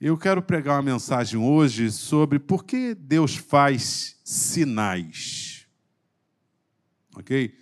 Eu 0.00 0.16
quero 0.16 0.40
pregar 0.40 0.76
uma 0.76 0.92
mensagem 0.94 1.38
hoje 1.38 1.92
sobre 1.92 2.38
por 2.38 2.64
que 2.64 2.94
Deus 2.94 3.36
faz 3.36 4.18
sinais. 4.24 5.66
Ok? 7.14 7.54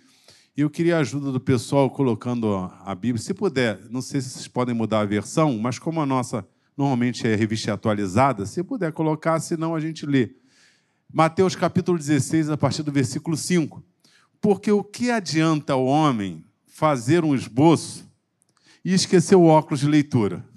E 0.55 0.61
eu 0.61 0.69
queria 0.69 0.95
a 0.95 0.99
ajuda 1.01 1.33
do 1.33 1.39
pessoal 1.41 1.89
colocando 1.89 2.71
a 2.79 2.95
Bíblia. 2.95 3.21
Se 3.21 3.33
puder, 3.33 3.81
não 3.89 4.01
sei 4.01 4.21
se 4.21 4.29
vocês 4.29 4.47
podem 4.47 4.73
mudar 4.73 5.01
a 5.01 5.05
versão, 5.05 5.57
mas 5.59 5.77
como 5.77 5.99
a 5.99 6.05
nossa 6.05 6.47
normalmente 6.77 7.27
é 7.27 7.35
revista 7.35 7.73
atualizada, 7.73 8.45
se 8.45 8.63
puder 8.63 8.93
colocar, 8.93 9.37
senão 9.41 9.75
a 9.75 9.79
gente 9.81 10.05
lê. 10.05 10.33
Mateus 11.13 11.57
capítulo 11.57 11.97
16, 11.97 12.49
a 12.49 12.55
partir 12.55 12.83
do 12.83 12.91
versículo 12.91 13.35
5. 13.35 13.83
Porque 14.39 14.71
o 14.71 14.81
que 14.81 15.11
adianta 15.11 15.75
o 15.75 15.83
homem 15.83 16.45
fazer 16.65 17.25
um 17.25 17.35
esboço 17.35 18.09
e 18.85 18.93
esquecer 18.93 19.35
o 19.35 19.43
óculos 19.43 19.81
de 19.81 19.89
leitura? 19.89 20.47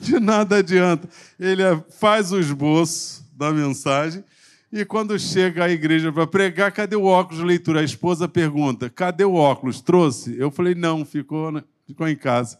De 0.00 0.18
nada 0.18 0.56
adianta. 0.56 1.08
Ele 1.38 1.62
faz 1.90 2.32
o 2.32 2.40
esboço 2.40 3.24
da 3.36 3.52
mensagem 3.52 4.24
e 4.72 4.84
quando 4.84 5.18
chega 5.18 5.64
à 5.64 5.70
igreja 5.70 6.12
para 6.12 6.28
pregar, 6.28 6.70
cadê 6.70 6.94
o 6.94 7.04
óculos 7.04 7.40
de 7.40 7.44
leitura? 7.44 7.80
A 7.80 7.84
esposa 7.84 8.28
pergunta: 8.28 8.88
cadê 8.88 9.24
o 9.24 9.34
óculos? 9.34 9.80
Trouxe? 9.80 10.38
Eu 10.38 10.50
falei: 10.50 10.76
não, 10.76 11.04
ficou, 11.04 11.62
ficou 11.84 12.08
em 12.08 12.14
casa. 12.14 12.58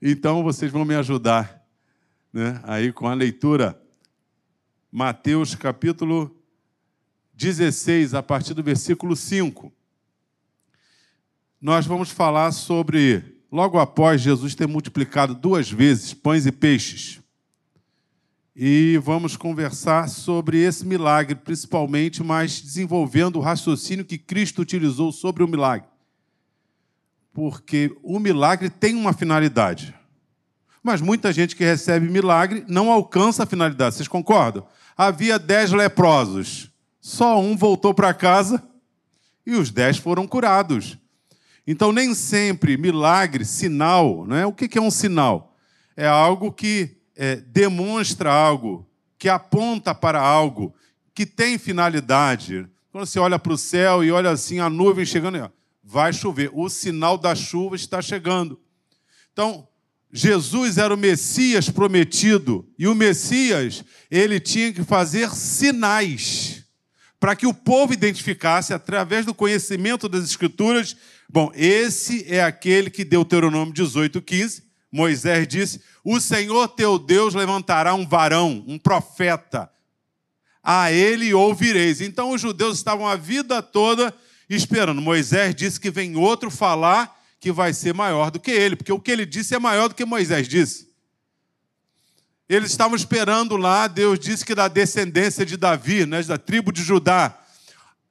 Então 0.00 0.44
vocês 0.44 0.70
vão 0.70 0.84
me 0.84 0.94
ajudar 0.94 1.60
né? 2.32 2.60
aí 2.62 2.92
com 2.92 3.08
a 3.08 3.14
leitura. 3.14 3.76
Mateus 4.90 5.54
capítulo 5.56 6.30
16, 7.34 8.14
a 8.14 8.22
partir 8.22 8.54
do 8.54 8.62
versículo 8.62 9.16
5. 9.16 9.72
Nós 11.60 11.86
vamos 11.86 12.10
falar 12.10 12.52
sobre, 12.52 13.31
logo 13.52 13.78
após 13.78 14.22
Jesus 14.22 14.54
ter 14.54 14.66
multiplicado 14.66 15.34
duas 15.34 15.70
vezes 15.70 16.14
pães 16.14 16.46
e 16.46 16.50
peixes. 16.50 17.20
E 18.56 18.98
vamos 19.02 19.36
conversar 19.36 20.08
sobre 20.08 20.58
esse 20.58 20.86
milagre, 20.86 21.34
principalmente, 21.34 22.22
mas 22.22 22.60
desenvolvendo 22.60 23.36
o 23.36 23.42
raciocínio 23.42 24.06
que 24.06 24.16
Cristo 24.16 24.62
utilizou 24.62 25.12
sobre 25.12 25.44
o 25.44 25.48
milagre. 25.48 25.86
Porque 27.32 27.94
o 28.02 28.18
milagre 28.18 28.70
tem 28.70 28.94
uma 28.94 29.12
finalidade. 29.12 29.94
Mas 30.82 31.00
muita 31.00 31.32
gente 31.32 31.54
que 31.54 31.64
recebe 31.64 32.08
milagre 32.08 32.64
não 32.66 32.90
alcança 32.90 33.42
a 33.42 33.46
finalidade. 33.46 33.94
Vocês 33.94 34.08
concordam? 34.08 34.66
Havia 34.96 35.38
dez 35.38 35.70
leprosos. 35.72 36.70
Só 37.00 37.40
um 37.40 37.56
voltou 37.56 37.94
para 37.94 38.12
casa 38.12 38.62
e 39.46 39.54
os 39.54 39.70
dez 39.70 39.96
foram 39.96 40.26
curados. 40.26 40.98
Então, 41.66 41.92
nem 41.92 42.14
sempre 42.14 42.76
milagre, 42.76 43.44
sinal, 43.44 44.26
não 44.26 44.36
é? 44.36 44.46
O 44.46 44.52
que 44.52 44.78
é 44.78 44.80
um 44.80 44.90
sinal? 44.90 45.56
É 45.96 46.06
algo 46.06 46.52
que 46.52 46.96
é, 47.16 47.36
demonstra 47.36 48.32
algo, 48.32 48.88
que 49.18 49.28
aponta 49.28 49.94
para 49.94 50.20
algo, 50.20 50.74
que 51.14 51.24
tem 51.24 51.58
finalidade. 51.58 52.66
Quando 52.90 53.06
você 53.06 53.18
olha 53.18 53.38
para 53.38 53.52
o 53.52 53.58
céu 53.58 54.02
e 54.02 54.10
olha 54.10 54.30
assim 54.30 54.58
a 54.58 54.68
nuvem 54.68 55.06
chegando, 55.06 55.50
vai 55.82 56.12
chover. 56.12 56.50
O 56.52 56.68
sinal 56.68 57.16
da 57.16 57.34
chuva 57.34 57.76
está 57.76 58.02
chegando. 58.02 58.60
Então, 59.32 59.68
Jesus 60.12 60.76
era 60.78 60.92
o 60.92 60.98
Messias 60.98 61.70
prometido 61.70 62.68
e 62.78 62.86
o 62.86 62.94
Messias 62.94 63.82
ele 64.10 64.38
tinha 64.38 64.72
que 64.72 64.84
fazer 64.84 65.30
sinais 65.30 66.62
para 67.18 67.36
que 67.36 67.46
o 67.46 67.54
povo 67.54 67.92
identificasse, 67.92 68.74
através 68.74 69.24
do 69.24 69.32
conhecimento 69.32 70.08
das 70.08 70.24
Escrituras, 70.24 70.96
bom, 71.32 71.50
esse 71.54 72.24
é 72.32 72.44
aquele 72.44 72.90
que 72.90 73.04
Deuteronômio 73.04 73.72
18, 73.72 74.20
15, 74.20 74.62
Moisés 74.92 75.48
disse: 75.48 75.80
O 76.04 76.20
Senhor 76.20 76.68
teu 76.68 76.98
Deus 76.98 77.34
levantará 77.34 77.94
um 77.94 78.06
varão, 78.06 78.62
um 78.68 78.78
profeta, 78.78 79.70
a 80.62 80.92
ele 80.92 81.32
ouvireis. 81.32 82.02
Então 82.02 82.30
os 82.30 82.40
judeus 82.40 82.76
estavam 82.76 83.06
a 83.06 83.16
vida 83.16 83.62
toda 83.62 84.14
esperando. 84.48 85.00
Moisés 85.00 85.54
disse 85.54 85.80
que 85.80 85.90
vem 85.90 86.14
outro 86.16 86.50
falar 86.50 87.18
que 87.40 87.50
vai 87.50 87.72
ser 87.72 87.92
maior 87.94 88.30
do 88.30 88.38
que 88.38 88.50
ele, 88.50 88.76
porque 88.76 88.92
o 88.92 89.00
que 89.00 89.10
ele 89.10 89.26
disse 89.26 89.54
é 89.54 89.58
maior 89.58 89.88
do 89.88 89.94
que 89.94 90.04
Moisés 90.04 90.46
disse. 90.46 90.92
Eles 92.48 92.70
estavam 92.70 92.94
esperando 92.94 93.56
lá, 93.56 93.88
Deus 93.88 94.18
disse 94.18 94.44
que 94.44 94.54
da 94.54 94.68
descendência 94.68 95.44
de 95.44 95.56
Davi, 95.56 96.04
né, 96.04 96.22
da 96.22 96.36
tribo 96.36 96.70
de 96.70 96.82
Judá, 96.82 97.41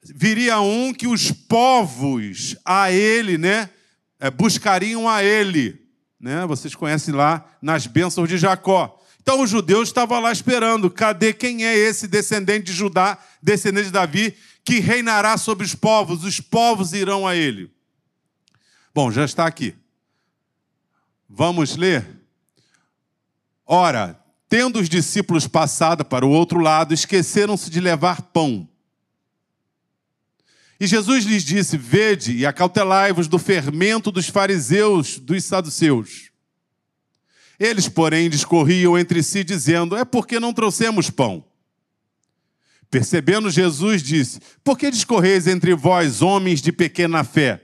viria 0.04 0.60
um 0.60 0.94
que 0.94 1.08
os 1.08 1.32
povos 1.32 2.56
a 2.66 2.92
ele, 2.92 3.38
né, 3.38 3.70
é, 4.20 4.30
buscariam 4.30 5.08
a 5.08 5.24
ele. 5.24 5.82
Né? 6.20 6.46
Vocês 6.46 6.76
conhecem 6.76 7.14
lá 7.14 7.46
nas 7.62 7.88
bênçãos 7.88 8.30
de 8.30 8.38
Jacó. 8.38 9.00
Então 9.22 9.42
os 9.42 9.50
judeus 9.50 9.90
estavam 9.90 10.20
lá 10.20 10.32
esperando, 10.32 10.90
cadê 10.90 11.34
quem 11.34 11.66
é 11.66 11.76
esse 11.76 12.08
descendente 12.08 12.66
de 12.66 12.74
Judá, 12.74 13.18
descendente 13.42 13.86
de 13.86 13.92
Davi, 13.92 14.36
que 14.64 14.80
reinará 14.80 15.38
sobre 15.38 15.66
os 15.66 15.76
povos, 15.76 16.24
os 16.24 16.40
povos 16.40 16.94
irão 16.94 17.28
a 17.28 17.36
ele. 17.36 17.72
Bom, 18.94 19.12
já 19.12 19.26
está 19.26 19.46
aqui. 19.46 19.76
Vamos 21.30 21.76
ler? 21.76 22.06
Ora, 23.66 24.22
Tendo 24.52 24.82
os 24.82 24.90
discípulos 24.90 25.48
passado 25.48 26.04
para 26.04 26.26
o 26.26 26.30
outro 26.30 26.60
lado, 26.60 26.94
esqueceram-se 26.94 27.70
de 27.70 27.80
levar 27.80 28.22
pão. 28.22 28.68
E 30.82 30.88
Jesus 30.88 31.26
lhes 31.26 31.44
disse: 31.44 31.78
Vede 31.78 32.36
e 32.36 32.44
acautelai-vos 32.44 33.28
do 33.28 33.38
fermento 33.38 34.12
dos 34.12 34.28
fariseus, 34.28 35.20
dos 35.20 35.44
saduceus. 35.44 36.32
Eles, 37.60 37.88
porém, 37.88 38.28
discorriam 38.28 38.98
entre 38.98 39.22
si, 39.22 39.44
dizendo: 39.44 39.96
É 39.96 40.04
porque 40.04 40.40
não 40.40 40.52
trouxemos 40.52 41.12
pão. 41.12 41.46
Percebendo 42.90 43.52
Jesus, 43.52 44.02
disse: 44.02 44.40
Por 44.64 44.76
que 44.76 44.90
discorreis 44.90 45.46
entre 45.46 45.76
vós, 45.76 46.24
homens 46.24 46.60
de 46.64 46.72
pequena 46.72 47.24
fé, 47.24 47.62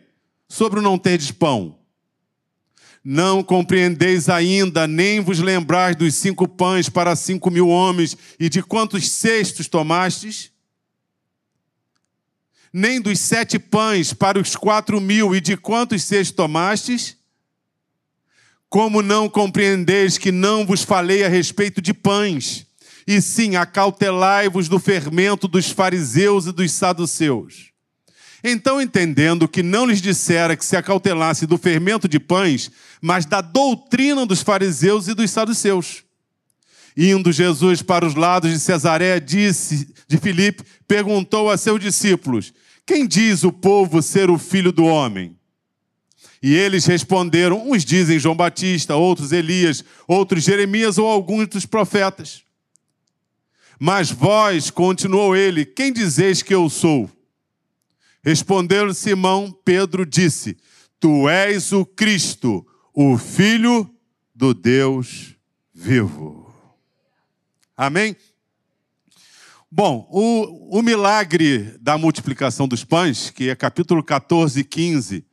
sobre 0.47 0.77
o 0.77 0.83
não 0.83 0.95
terdes 0.95 1.31
pão? 1.31 1.75
Não 3.03 3.41
compreendeis 3.41 4.29
ainda, 4.29 4.85
nem 4.85 5.21
vos 5.21 5.39
lembrais 5.39 5.95
dos 5.95 6.13
cinco 6.13 6.47
pães 6.47 6.87
para 6.87 7.15
cinco 7.15 7.49
mil 7.49 7.67
homens 7.67 8.15
e 8.39 8.47
de 8.47 8.61
quantos 8.61 9.09
cestos 9.09 9.67
tomastes? 9.67 10.51
Nem 12.73 13.01
dos 13.01 13.19
sete 13.19 13.57
pães 13.57 14.13
para 14.13 14.39
os 14.39 14.55
quatro 14.55 14.99
mil 14.99 15.35
e 15.35 15.41
de 15.41 15.55
quantos 15.55 16.03
cestos 16.03 16.35
tomastes? 16.35 17.17
Como 18.69 19.01
não 19.01 19.29
compreendeis 19.29 20.17
que 20.17 20.31
não 20.31 20.65
vos 20.65 20.83
falei 20.83 21.23
a 21.23 21.29
respeito 21.29 21.81
de 21.81 21.93
pães, 21.93 22.65
e 23.07 23.21
sim 23.21 23.55
acautelai-vos 23.55 24.67
do 24.67 24.77
fermento 24.77 25.47
dos 25.47 25.71
fariseus 25.71 26.45
e 26.45 26.51
dos 26.51 26.71
saduceus? 26.73 27.71
Então, 28.43 28.81
entendendo 28.81 29.47
que 29.47 29.63
não 29.63 29.85
lhes 29.85 30.01
dissera 30.01 30.55
que 30.55 30.65
se 30.65 30.75
acautelasse 30.75 31.47
do 31.47 31.57
fermento 31.57 32.07
de 32.07 32.19
pães, 32.19 32.69
mas 33.01 33.25
da 33.25 33.41
doutrina 33.41 34.25
dos 34.25 34.41
fariseus 34.41 35.07
e 35.07 35.13
dos 35.13 35.31
saduceus. 35.31 36.03
Indo 36.97 37.31
Jesus 37.31 37.83
para 37.83 38.07
os 38.07 38.15
lados 38.15 38.51
de 38.51 38.57
Cesaré, 38.59 39.19
disse 39.19 39.93
de 40.07 40.17
Filipe, 40.17 40.63
perguntou 40.87 41.51
a 41.51 41.55
seus 41.55 41.79
discípulos: 41.79 42.51
Quem 42.87 43.05
diz 43.05 43.43
o 43.43 43.51
povo 43.51 44.01
ser 44.01 44.31
o 44.31 44.39
filho 44.39 44.71
do 44.71 44.83
homem? 44.83 45.37
E 46.41 46.55
eles 46.55 46.87
responderam: 46.87 47.69
Uns 47.69 47.85
dizem 47.85 48.17
João 48.17 48.35
Batista, 48.35 48.95
outros 48.95 49.31
Elias, 49.31 49.85
outros 50.07 50.43
Jeremias 50.43 50.97
ou 50.97 51.05
alguns 51.05 51.47
dos 51.47 51.67
profetas. 51.67 52.41
Mas 53.79 54.09
vós, 54.09 54.71
continuou 54.71 55.35
ele, 55.35 55.63
quem 55.63 55.93
dizeis 55.93 56.41
que 56.41 56.55
eu 56.55 56.67
sou? 56.67 57.07
Respondendo 58.23 58.91
Simão, 58.91 59.55
Pedro 59.63 60.03
disse: 60.03 60.57
Tu 60.99 61.29
és 61.29 61.71
o 61.71 61.85
Cristo, 61.85 62.65
o 62.91 63.19
Filho 63.19 63.87
do 64.33 64.51
Deus 64.51 65.35
vivo. 65.71 66.46
Amém? 67.77 68.15
Bom, 69.71 70.07
o, 70.09 70.79
o, 70.79 70.81
milagre 70.81 71.77
da 71.79 71.95
multiplicação 71.95 72.67
dos 72.67 72.83
pães, 72.83 73.29
que 73.29 73.49
é 73.49 73.55
capítulo 73.55 74.03
14 74.03 74.59
e 74.59 74.63
15 74.63 75.23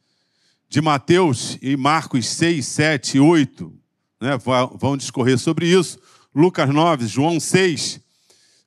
de 0.69 0.81
Mateus 0.83 1.57
e 1.63 1.75
Marcos 1.75 2.27
6, 2.27 2.67
7 2.67 3.17
e 3.17 3.21
8, 3.21 3.75
né, 4.21 4.37
vão 4.77 4.95
discorrer 4.95 5.39
sobre 5.39 5.69
isso. 5.69 5.99
Lucas 6.35 6.69
9, 6.69 7.07
João 7.07 7.41
6, 7.41 7.99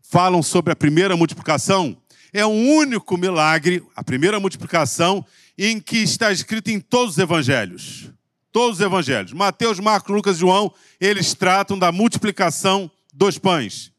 falam 0.01 0.41
sobre 0.41 0.73
a 0.73 0.75
primeira 0.75 1.15
multiplicação 1.15 1.95
é 2.33 2.45
o 2.45 2.49
único 2.49 3.17
milagre, 3.17 3.83
a 3.95 4.03
primeira 4.03 4.39
multiplicação, 4.39 5.25
em 5.57 5.79
que 5.79 5.97
está 5.97 6.31
escrito 6.31 6.69
em 6.69 6.79
todos 6.79 7.13
os 7.13 7.17
evangelhos. 7.17 8.11
Todos 8.51 8.79
os 8.79 8.85
evangelhos. 8.85 9.33
Mateus, 9.33 9.79
Marcos, 9.79 10.15
Lucas 10.15 10.37
e 10.37 10.39
João, 10.39 10.73
eles 10.99 11.33
tratam 11.33 11.77
da 11.77 11.91
multiplicação 11.91 12.89
dos 13.17 13.39
pães. 13.39 13.91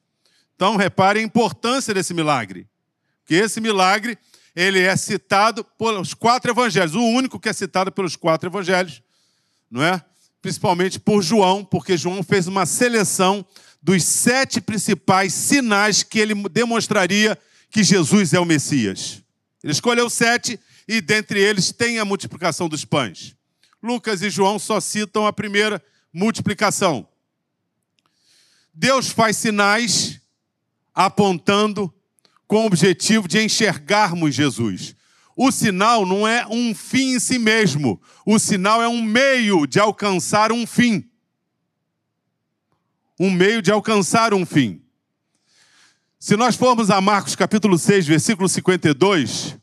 Então, 0.55 0.77
repare 0.77 1.19
a 1.19 1.23
importância 1.23 1.93
desse 1.93 2.15
milagre. 2.15 2.67
Que 3.27 3.35
esse 3.35 3.61
milagre, 3.61 4.17
ele 4.55 4.81
é 4.81 4.97
citado 4.97 5.65
pelos 5.65 6.15
quatro 6.15 6.53
evangelhos, 6.53 6.95
o 6.95 7.03
único 7.03 7.39
que 7.39 7.49
é 7.49 7.53
citado 7.53 7.91
pelos 7.91 8.15
quatro 8.15 8.49
evangelhos, 8.49 9.03
não 9.69 9.83
é? 9.83 10.01
Principalmente 10.41 11.01
por 11.01 11.21
João, 11.21 11.65
porque 11.65 11.97
João 11.97 12.23
fez 12.23 12.47
uma 12.47 12.65
seleção 12.65 13.45
dos 13.83 14.05
sete 14.05 14.61
principais 14.61 15.35
sinais 15.35 16.05
que 16.05 16.21
ele 16.21 16.35
demonstraria 16.49 17.37
que 17.71 17.83
Jesus 17.83 18.33
é 18.33 18.41
o 18.41 18.45
Messias. 18.45 19.21
Ele 19.63 19.73
escolheu 19.73 20.09
sete 20.09 20.59
e 20.87 21.01
dentre 21.01 21.41
eles 21.41 21.73
tem 21.73 21.99
a 21.99 22.05
multiplicação 22.05 22.69
dos 22.69 22.85
pães. 22.85 23.35
Lucas 23.83 24.23
e 24.23 24.31
João 24.31 24.59
só 24.59 24.81
citam 24.81 25.27
a 25.27 25.33
primeira 25.33 25.83
multiplicação. 26.13 27.08
Deus 28.79 29.09
faz 29.09 29.37
sinais 29.37 30.21
apontando 30.95 31.93
com 32.47 32.63
o 32.63 32.67
objetivo 32.67 33.27
de 33.27 33.43
enxergarmos 33.43 34.37
Jesus. 34.37 34.95
O 35.37 35.51
sinal 35.51 36.07
não 36.07 36.27
é 36.27 36.47
um 36.47 36.73
fim 36.73 37.15
em 37.15 37.19
si 37.19 37.41
mesmo, 37.41 38.01
o 38.25 38.39
sinal 38.39 38.81
é 38.81 38.87
um 38.87 39.03
meio 39.03 39.67
de 39.67 39.81
alcançar 39.81 40.53
um 40.53 40.65
fim. 40.65 41.11
Um 43.19 43.33
meio 43.33 43.61
de 43.61 43.73
alcançar 43.73 44.33
um 44.33 44.47
fim. 44.47 44.81
Se 46.17 46.37
nós 46.37 46.55
formos 46.55 46.89
a 46.89 47.01
Marcos 47.01 47.35
capítulo 47.35 47.77
6, 47.77 48.07
versículo 48.07 48.49
52, 48.49 49.57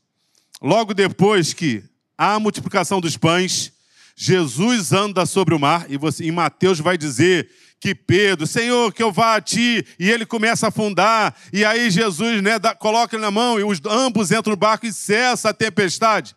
logo 0.61 0.93
depois 0.93 1.53
que 1.53 1.81
há 2.17 2.33
a 2.33 2.39
multiplicação 2.39 2.99
dos 2.99 3.15
pães, 3.15 3.71
Jesus 4.15 4.93
anda 4.93 5.25
sobre 5.25 5.53
o 5.53 5.59
mar, 5.59 5.85
e 5.89 5.97
você, 5.97 6.25
em 6.25 6.31
Mateus 6.31 6.79
vai 6.79 6.97
dizer 6.97 7.49
que 7.79 7.93
Pedro, 7.93 8.47
Senhor, 8.47 8.93
que 8.93 9.03
eu 9.03 9.11
vá 9.11 9.35
a 9.35 9.41
ti, 9.41 9.85
e 9.99 10.09
ele 10.09 10.25
começa 10.25 10.65
a 10.65 10.69
afundar, 10.69 11.35
e 11.51 11.65
aí 11.65 11.91
Jesus 11.91 12.41
né, 12.41 12.57
dá, 12.57 12.73
coloca 12.73 13.15
ele 13.15 13.21
na 13.21 13.29
mão, 13.29 13.59
e 13.59 13.63
os, 13.63 13.81
ambos 13.85 14.31
entram 14.31 14.51
no 14.51 14.57
barco 14.57 14.85
e 14.85 14.93
cessa 14.93 15.49
a 15.49 15.53
tempestade. 15.53 16.35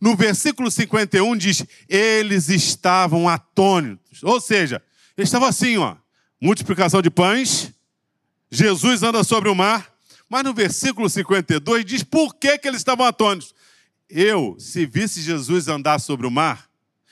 No 0.00 0.14
versículo 0.14 0.70
51 0.70 1.36
diz: 1.36 1.64
eles 1.88 2.48
estavam 2.48 3.28
atônitos, 3.28 4.22
ou 4.22 4.40
seja, 4.40 4.80
eles 5.16 5.28
estavam 5.28 5.48
assim, 5.48 5.76
ó, 5.76 5.96
multiplicação 6.40 7.02
de 7.02 7.10
pães, 7.10 7.72
Jesus 8.50 9.02
anda 9.02 9.24
sobre 9.24 9.48
o 9.48 9.54
mar, 9.54 9.92
mas 10.28 10.44
no 10.44 10.54
versículo 10.54 11.08
52 11.08 11.84
diz 11.84 12.02
por 12.04 12.34
que, 12.34 12.56
que 12.58 12.68
eles 12.68 12.80
estavam 12.80 13.04
atônitos. 13.04 13.54
Eu, 14.08 14.56
se 14.58 14.86
visse 14.86 15.20
Jesus 15.20 15.68
andar 15.68 15.98
sobre 15.98 16.26
o 16.26 16.30
mar, 16.30 16.67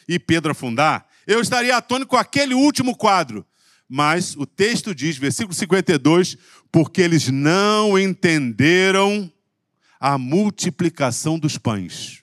e 0.08 0.18
Pedro 0.18 0.52
afundar, 0.52 1.06
eu 1.26 1.40
estaria 1.40 1.76
atônito 1.76 2.08
com 2.08 2.16
aquele 2.16 2.54
último 2.54 2.96
quadro. 2.96 3.44
Mas 3.88 4.36
o 4.36 4.46
texto 4.46 4.94
diz, 4.94 5.16
versículo 5.16 5.54
52, 5.54 6.36
porque 6.70 7.00
eles 7.00 7.28
não 7.28 7.98
entenderam 7.98 9.30
a 10.00 10.18
multiplicação 10.18 11.38
dos 11.38 11.56
pães. 11.56 12.22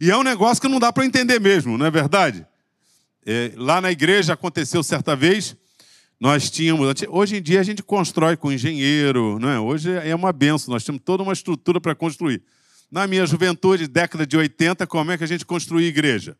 E 0.00 0.10
é 0.10 0.16
um 0.16 0.22
negócio 0.22 0.60
que 0.60 0.68
não 0.68 0.78
dá 0.78 0.92
para 0.92 1.06
entender 1.06 1.40
mesmo, 1.40 1.78
não 1.78 1.86
é 1.86 1.90
verdade? 1.90 2.46
É, 3.24 3.52
lá 3.56 3.80
na 3.80 3.90
igreja 3.90 4.34
aconteceu 4.34 4.82
certa 4.82 5.16
vez, 5.16 5.56
nós 6.20 6.50
tínhamos. 6.50 6.94
Hoje 7.08 7.36
em 7.36 7.42
dia 7.42 7.60
a 7.60 7.62
gente 7.62 7.82
constrói 7.82 8.36
com 8.36 8.52
engenheiro, 8.52 9.38
não 9.38 9.48
é? 9.48 9.58
Hoje 9.58 9.90
é 9.90 10.14
uma 10.14 10.32
benção, 10.32 10.72
nós 10.72 10.84
temos 10.84 11.00
toda 11.04 11.22
uma 11.22 11.32
estrutura 11.32 11.80
para 11.80 11.94
construir. 11.94 12.42
Na 12.90 13.06
minha 13.06 13.26
juventude, 13.26 13.88
década 13.88 14.26
de 14.26 14.36
80, 14.36 14.86
como 14.86 15.10
é 15.10 15.18
que 15.18 15.24
a 15.24 15.26
gente 15.26 15.44
construía 15.44 15.88
igreja? 15.88 16.36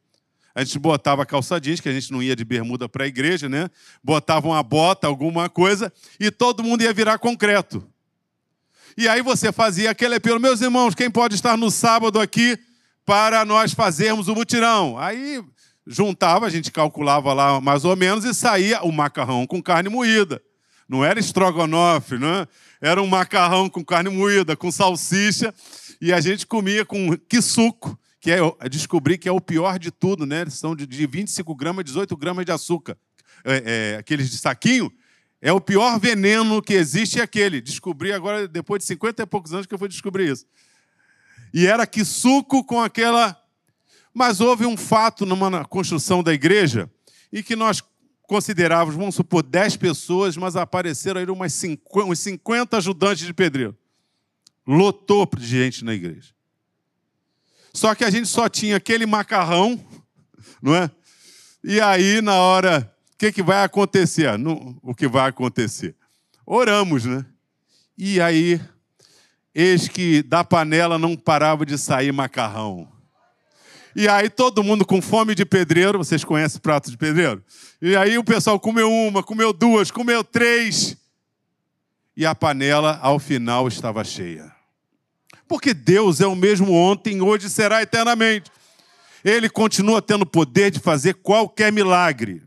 A 0.55 0.65
gente 0.65 0.79
botava 0.79 1.27
calça 1.27 1.61
jeans, 1.61 1.81
que 1.81 1.89
a 1.89 1.93
gente 1.93 2.11
não 2.13 2.23
ia 2.23 2.35
de 2.35 2.45
bermuda 2.45 2.89
para 2.89 3.05
a 3.05 3.07
igreja, 3.07 3.49
né? 3.49 3.69
Botava 4.03 4.47
uma 4.47 4.63
bota, 4.63 5.07
alguma 5.07 5.51
coisa, 5.51 5.93
e 6.19 6.31
todo 6.31 6.63
mundo 6.63 6.83
ia 6.83 6.95
virar 6.95 7.19
concreto. 7.19 7.87
E 8.97 9.07
aí 9.07 9.21
você 9.21 9.53
fazia 9.53 9.91
aquele 9.91 10.15
apelo, 10.15 10.41
meus 10.41 10.61
irmãos, 10.63 10.95
quem 10.95 11.11
pode 11.11 11.35
estar 11.35 11.59
no 11.59 11.71
sábado 11.71 12.19
aqui 12.19 12.59
para 13.05 13.45
nós 13.45 13.75
fazermos 13.75 14.29
o 14.29 14.35
mutirão? 14.35 14.99
Aí 14.99 15.45
juntava, 15.87 16.47
a 16.47 16.51
gente 16.51 16.73
calculava 16.73 17.35
lá 17.35 17.61
mais 17.61 17.85
ou 17.85 17.95
menos 17.95 18.25
e 18.25 18.33
saía 18.33 18.83
o 18.83 18.91
macarrão 18.91 19.47
com 19.47 19.63
carne 19.63 19.91
moída. 19.91 20.41
Não 20.89 21.05
era 21.05 21.21
estrogonofe, 21.21 22.17
né? 22.17 22.47
Era 22.81 23.03
um 23.03 23.07
macarrão 23.07 23.69
com 23.69 23.85
carne 23.85 24.09
moída, 24.09 24.57
com 24.57 24.71
salsicha 24.71 25.53
e 26.01 26.13
a 26.13 26.21
gente 26.21 26.47
comia 26.47 26.85
com 26.85 27.17
que 27.17 27.41
suco, 27.41 27.99
que 28.21 28.31
é, 28.31 28.39
descobri 28.69 29.17
que 29.17 29.29
é 29.29 29.33
o 29.33 29.41
pior 29.41 29.79
de 29.79 29.91
tudo, 29.91 30.27
né? 30.27 30.45
São 30.51 30.75
de, 30.75 30.87
de 30.87 31.07
25 31.07 31.55
gramas, 31.55 31.85
18 31.85 32.17
gramas 32.17 32.45
de 32.45 32.53
açúcar. 32.53 32.97
É, 33.45 33.93
é, 33.95 33.97
aqueles 33.99 34.31
de 34.31 34.39
saquinho, 34.39 34.93
é 35.41 35.53
o 35.53 35.61
pior 35.61 36.01
veneno 36.01 36.61
que 36.63 36.75
existe 36.75 37.21
é 37.21 37.23
aquele. 37.23 37.61
Descobri 37.61 38.13
agora, 38.13 38.49
depois 38.49 38.81
de 38.81 38.87
50 38.87 39.23
e 39.23 39.27
poucos 39.27 39.53
anos, 39.53 39.67
que 39.67 39.75
eu 39.75 39.79
fui 39.79 39.89
descobrir 39.89 40.33
isso. 40.33 40.47
E 41.53 41.67
era 41.67 41.87
que 41.87 42.05
suco 42.05 42.65
com 42.65 42.81
aquela. 42.81 43.41
Mas 44.13 44.41
houve 44.41 44.67
um 44.67 44.77
fato 44.77 45.25
numa 45.25 45.65
construção 45.65 46.23
da 46.23 46.33
igreja 46.33 46.91
e 47.31 47.43
que 47.43 47.55
nós 47.55 47.83
considerávamos, 48.23 48.97
vamos 48.97 49.15
supor, 49.15 49.43
10 49.43 49.77
pessoas, 49.77 50.37
mas 50.37 50.57
apareceram 50.57 51.21
aí 51.21 51.27
umas 51.27 51.53
50, 51.53 52.11
uns 52.11 52.19
50 52.21 52.77
ajudantes 52.77 53.27
de 53.27 53.33
pedreiro. 53.33 53.77
Lotou 54.67 55.29
de 55.37 55.47
gente 55.47 55.85
na 55.85 55.95
igreja. 55.95 56.35
Só 57.73 57.95
que 57.95 58.05
a 58.05 58.11
gente 58.11 58.27
só 58.27 58.49
tinha 58.49 58.77
aquele 58.77 59.07
macarrão, 59.07 59.79
não 60.63 60.75
é? 60.75 60.91
E 61.63 61.81
aí, 61.81 62.23
na 62.23 62.35
hora, 62.35 62.91
o 63.13 63.19
que, 63.19 63.31
que 63.31 63.43
vai 63.43 63.63
acontecer? 63.65 64.31
O 64.83 64.95
que 64.95 65.07
vai 65.07 65.29
acontecer? 65.29 65.95
Oramos, 66.47 67.05
né? 67.05 67.25
E 67.99 68.21
aí, 68.21 68.61
eis 69.55 69.89
que 69.89 70.23
da 70.23 70.45
panela 70.45 70.99
não 70.99 71.17
parava 71.17 71.67
de 71.67 71.77
sair 71.77 72.13
macarrão. 72.13 72.89
E 73.95 74.07
aí 74.07 74.29
todo 74.29 74.63
mundo 74.63 74.85
com 74.85 75.01
fome 75.01 75.35
de 75.35 75.47
pedreiro, 75.47 75.97
vocês 75.97 76.23
conhecem 76.23 76.61
prato 76.61 76.91
de 76.91 76.99
pedreiro? 76.99 77.43
E 77.81 77.97
aí 77.97 78.19
o 78.19 78.25
pessoal 78.25 78.61
comeu 78.61 78.93
uma, 78.93 79.23
comeu 79.23 79.55
duas, 79.55 79.91
comeu 79.91 80.23
três. 80.23 80.97
E 82.15 82.27
a 82.27 82.35
panela, 82.35 82.99
ao 83.03 83.19
final, 83.19 83.67
estava 83.67 84.05
cheia. 84.05 84.56
Porque 85.49 85.73
Deus 85.73 86.21
é 86.21 86.27
o 86.27 86.35
mesmo 86.35 86.73
ontem, 86.73 87.21
hoje 87.21 87.49
será 87.49 87.83
eternamente. 87.83 88.51
Ele 89.25 89.49
continua 89.49 90.03
tendo 90.03 90.27
poder 90.27 90.71
de 90.71 90.81
fazer 90.81 91.15
qualquer 91.15 91.73
milagre. 91.73 92.43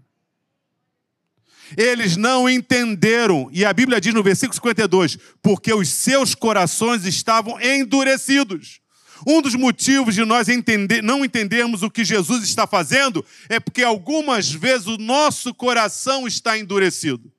Eles 1.77 2.17
não 2.17 2.49
entenderam, 2.49 3.49
e 3.51 3.63
a 3.63 3.71
Bíblia 3.71 4.01
diz 4.01 4.13
no 4.13 4.23
versículo 4.23 4.55
52, 4.55 5.17
porque 5.41 5.73
os 5.73 5.89
seus 5.89 6.33
corações 6.33 7.05
estavam 7.05 7.61
endurecidos. 7.61 8.79
Um 9.27 9.41
dos 9.41 9.53
motivos 9.53 10.15
de 10.15 10.23
nós 10.23 10.47
entender, 10.47 11.03
não 11.03 11.25
entendermos 11.25 11.83
o 11.83 11.91
que 11.91 12.05
Jesus 12.05 12.43
está 12.43 12.65
fazendo 12.65 13.23
é 13.49 13.59
porque 13.59 13.83
algumas 13.83 14.49
vezes 14.51 14.87
o 14.87 14.97
nosso 14.97 15.53
coração 15.53 16.25
está 16.25 16.57
endurecido. 16.57 17.31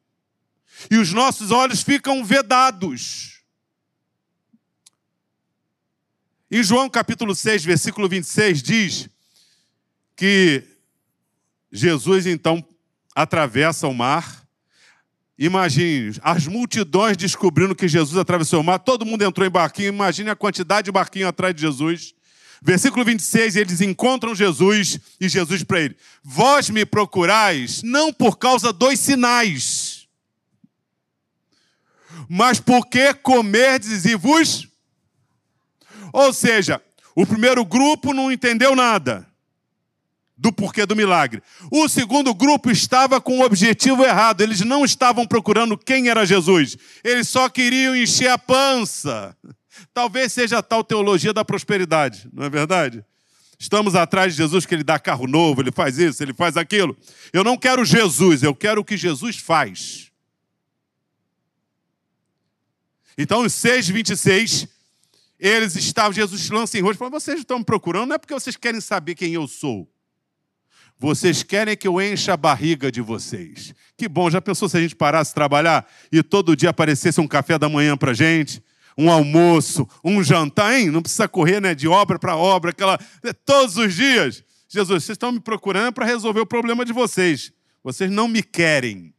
E 0.90 0.96
os 0.96 1.12
nossos 1.12 1.50
olhos 1.50 1.82
ficam 1.82 2.24
vedados. 2.24 3.39
Em 6.52 6.64
João 6.64 6.90
capítulo 6.90 7.32
6, 7.32 7.64
versículo 7.64 8.08
26, 8.08 8.60
diz 8.60 9.08
que 10.16 10.64
Jesus 11.70 12.26
então 12.26 12.64
atravessa 13.14 13.86
o 13.86 13.94
mar. 13.94 14.44
Imagine, 15.38 16.18
as 16.20 16.48
multidões 16.48 17.16
descobrindo 17.16 17.72
que 17.72 17.86
Jesus 17.86 18.18
atravessou 18.18 18.62
o 18.62 18.64
mar, 18.64 18.80
todo 18.80 19.06
mundo 19.06 19.22
entrou 19.22 19.46
em 19.46 19.50
barquinho, 19.50 19.90
imagine 19.90 20.28
a 20.28 20.34
quantidade 20.34 20.86
de 20.86 20.90
barquinho 20.90 21.28
atrás 21.28 21.54
de 21.54 21.60
Jesus. 21.60 22.14
Versículo 22.60 23.04
26, 23.04 23.54
eles 23.54 23.80
encontram 23.80 24.34
Jesus 24.34 24.98
e 25.20 25.28
Jesus 25.28 25.62
para 25.62 25.82
ele: 25.82 25.96
Vós 26.20 26.68
me 26.68 26.84
procurais 26.84 27.80
não 27.84 28.12
por 28.12 28.38
causa 28.38 28.72
dos 28.72 28.98
sinais, 28.98 30.08
mas 32.28 32.58
porque 32.58 33.14
comerdes 33.14 34.04
e 34.04 34.16
vos 34.16 34.68
ou 36.12 36.32
seja, 36.32 36.80
o 37.14 37.26
primeiro 37.26 37.64
grupo 37.64 38.12
não 38.12 38.30
entendeu 38.30 38.74
nada 38.74 39.26
do 40.40 40.50
porquê 40.50 40.86
do 40.86 40.96
milagre. 40.96 41.42
O 41.70 41.86
segundo 41.86 42.32
grupo 42.34 42.70
estava 42.70 43.20
com 43.20 43.40
o 43.40 43.44
objetivo 43.44 44.02
errado. 44.02 44.40
Eles 44.40 44.60
não 44.62 44.86
estavam 44.86 45.26
procurando 45.26 45.76
quem 45.76 46.08
era 46.08 46.24
Jesus. 46.24 46.78
Eles 47.04 47.28
só 47.28 47.48
queriam 47.50 47.94
encher 47.94 48.30
a 48.30 48.38
pança. 48.38 49.36
Talvez 49.92 50.32
seja 50.32 50.58
a 50.58 50.62
tal 50.62 50.82
teologia 50.82 51.32
da 51.34 51.44
prosperidade, 51.44 52.28
não 52.32 52.44
é 52.44 52.50
verdade? 52.50 53.04
Estamos 53.58 53.94
atrás 53.94 54.32
de 54.32 54.38
Jesus 54.38 54.64
que 54.64 54.74
ele 54.74 54.82
dá 54.82 54.98
carro 54.98 55.26
novo, 55.26 55.60
ele 55.60 55.70
faz 55.70 55.98
isso, 55.98 56.22
ele 56.22 56.32
faz 56.32 56.56
aquilo. 56.56 56.96
Eu 57.32 57.44
não 57.44 57.58
quero 57.58 57.84
Jesus, 57.84 58.42
eu 58.42 58.54
quero 58.54 58.80
o 58.80 58.84
que 58.84 58.96
Jesus 58.96 59.36
faz. 59.36 60.10
Então, 63.18 63.42
os 63.42 63.52
6,26 63.52 64.66
eles 65.40 65.74
estavam, 65.74 66.12
Jesus 66.12 66.50
lança 66.50 66.78
em 66.78 66.82
rosto 66.82 66.98
fala: 66.98 67.10
Vocês 67.10 67.40
estão 67.40 67.58
me 67.58 67.64
procurando, 67.64 68.08
não 68.08 68.14
é 68.14 68.18
porque 68.18 68.34
vocês 68.34 68.56
querem 68.56 68.80
saber 68.80 69.14
quem 69.14 69.32
eu 69.32 69.48
sou. 69.48 69.90
Vocês 70.98 71.42
querem 71.42 71.74
que 71.74 71.88
eu 71.88 71.98
encha 71.98 72.34
a 72.34 72.36
barriga 72.36 72.92
de 72.92 73.00
vocês. 73.00 73.74
Que 73.96 74.06
bom, 74.06 74.30
já 74.30 74.38
pensou 74.38 74.68
se 74.68 74.76
a 74.76 74.80
gente 74.82 74.94
parasse 74.94 75.30
de 75.30 75.34
trabalhar 75.34 75.90
e 76.12 76.22
todo 76.22 76.54
dia 76.54 76.68
aparecesse 76.68 77.18
um 77.18 77.26
café 77.26 77.58
da 77.58 77.70
manhã 77.70 77.96
para 77.96 78.12
gente? 78.12 78.62
Um 78.98 79.10
almoço, 79.10 79.88
um 80.04 80.22
jantar, 80.22 80.78
hein? 80.78 80.90
Não 80.90 81.00
precisa 81.00 81.26
correr 81.26 81.58
né, 81.58 81.74
de 81.74 81.88
obra 81.88 82.18
para 82.18 82.36
obra, 82.36 82.70
aquela. 82.70 82.98
Todos 83.46 83.78
os 83.78 83.94
dias. 83.94 84.44
Jesus, 84.68 85.04
vocês 85.04 85.14
estão 85.14 85.32
me 85.32 85.40
procurando 85.40 85.94
para 85.94 86.04
resolver 86.04 86.40
o 86.40 86.46
problema 86.46 86.84
de 86.84 86.92
vocês. 86.92 87.50
Vocês 87.82 88.10
não 88.10 88.28
me 88.28 88.42
querem. 88.42 89.14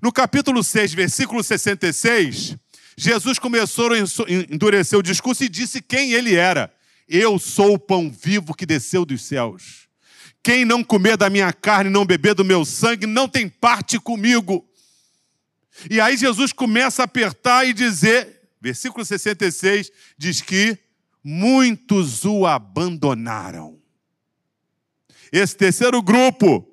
No 0.00 0.12
capítulo 0.12 0.62
6, 0.62 0.94
versículo 0.94 1.42
66, 1.42 2.56
Jesus 2.96 3.38
começou 3.38 3.92
a 3.92 3.98
endurecer 3.98 4.98
o 4.98 5.02
discurso 5.02 5.44
e 5.44 5.48
disse 5.48 5.82
quem 5.82 6.12
ele 6.12 6.34
era. 6.34 6.72
Eu 7.08 7.38
sou 7.38 7.74
o 7.74 7.78
pão 7.78 8.10
vivo 8.10 8.54
que 8.54 8.64
desceu 8.64 9.04
dos 9.04 9.22
céus. 9.22 9.88
Quem 10.42 10.64
não 10.64 10.84
comer 10.84 11.16
da 11.16 11.30
minha 11.30 11.52
carne 11.52 11.90
e 11.90 11.92
não 11.92 12.04
beber 12.04 12.34
do 12.34 12.44
meu 12.44 12.64
sangue 12.64 13.06
não 13.06 13.28
tem 13.28 13.48
parte 13.48 13.98
comigo. 13.98 14.68
E 15.90 16.00
aí 16.00 16.16
Jesus 16.16 16.52
começa 16.52 17.02
a 17.02 17.04
apertar 17.06 17.66
e 17.66 17.72
dizer, 17.72 18.42
versículo 18.60 19.04
66 19.04 19.90
diz 20.16 20.40
que 20.40 20.78
muitos 21.22 22.24
o 22.24 22.46
abandonaram. 22.46 23.80
Esse 25.32 25.56
terceiro 25.56 26.00
grupo 26.00 26.68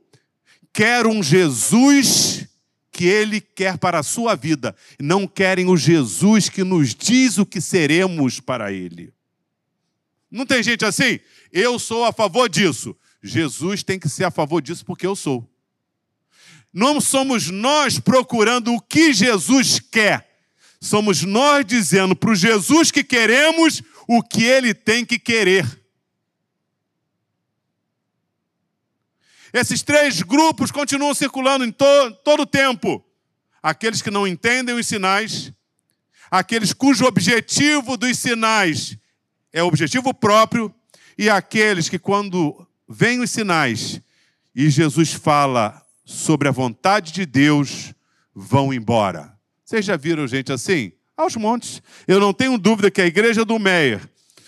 quer 0.74 1.08
um 1.08 1.24
Jesus 1.24 2.48
que 2.92 3.06
ele 3.06 3.40
quer 3.40 3.78
para 3.78 4.00
a 4.00 4.04
sua 4.04 4.36
vida, 4.36 4.76
não 5.00 5.26
querem 5.26 5.68
o 5.68 5.78
Jesus 5.78 6.50
que 6.50 6.64
nos 6.64 6.94
diz 6.94 7.38
o 7.38 7.46
que 7.46 7.62
seremos 7.62 8.40
para 8.40 8.72
ele. 8.72 9.14
Não 10.30 10.46
tem 10.46 10.62
gente 10.62 10.86
assim? 10.86 11.20
Eu 11.52 11.80
sou 11.80 12.06
a 12.06 12.12
favor 12.12 12.50
disso. 12.50 12.96
Jesus 13.24 13.84
tem 13.84 14.00
que 14.00 14.10
ser 14.10 14.26
a 14.26 14.32
favor 14.32 14.62
disso 14.62 14.86
porque 14.86 15.06
eu 15.06 15.16
sou. 15.16 15.48
Não 16.74 17.02
somos 17.02 17.50
nós 17.50 18.00
procurando 18.00 18.74
o 18.74 18.82
que 18.82 19.14
Jesus 19.14 19.80
quer. 19.80 20.30
Somos 20.80 21.24
nós 21.24 21.66
dizendo 21.66 22.16
para 22.16 22.32
o 22.32 22.36
Jesus 22.36 22.92
que 22.92 23.04
queremos 23.04 23.82
o 24.08 24.24
que 24.24 24.44
ele 24.44 24.74
tem 24.74 25.06
que 25.06 25.20
querer. 25.20 25.81
Esses 29.54 29.82
três 29.82 30.22
grupos 30.22 30.72
continuam 30.72 31.14
circulando 31.14 31.66
em 31.66 31.72
to 31.72 31.86
todo 32.24 32.44
o 32.44 32.46
tempo. 32.46 33.04
Aqueles 33.62 34.02
que 34.02 34.10
não 34.10 34.28
entendem 34.28 34.76
os 34.76 34.88
sinais, 34.88 35.52
aqueles 36.30 36.74
cujo 36.74 37.06
objetivo 37.06 37.98
dos 37.98 38.18
sinais 38.18 38.98
é 39.54 39.62
o 39.62 39.68
objetivo 39.68 40.14
próprio, 40.14 40.74
e 41.18 41.30
aqueles 41.30 41.90
que, 41.90 42.00
quando 42.00 42.66
vêm 42.88 43.20
os 43.20 43.30
sinais 43.30 44.02
e 44.56 44.70
Jesus 44.70 45.14
fala 45.14 45.82
sobre 46.04 46.48
a 46.48 46.52
vontade 46.52 47.12
de 47.12 47.26
Deus, 47.26 47.94
vão 48.34 48.74
embora. 48.74 49.38
Vocês 49.64 49.86
já 49.86 49.96
viram 49.96 50.28
gente 50.28 50.52
assim? 50.52 50.92
Aos 51.16 51.36
montes. 51.36 51.82
Eu 52.08 52.20
não 52.20 52.34
tenho 52.34 52.58
dúvida 52.58 52.90
que 52.90 53.02
a 53.02 53.06
igreja 53.06 53.46
do 53.46 53.60
Meyer, 53.60 54.02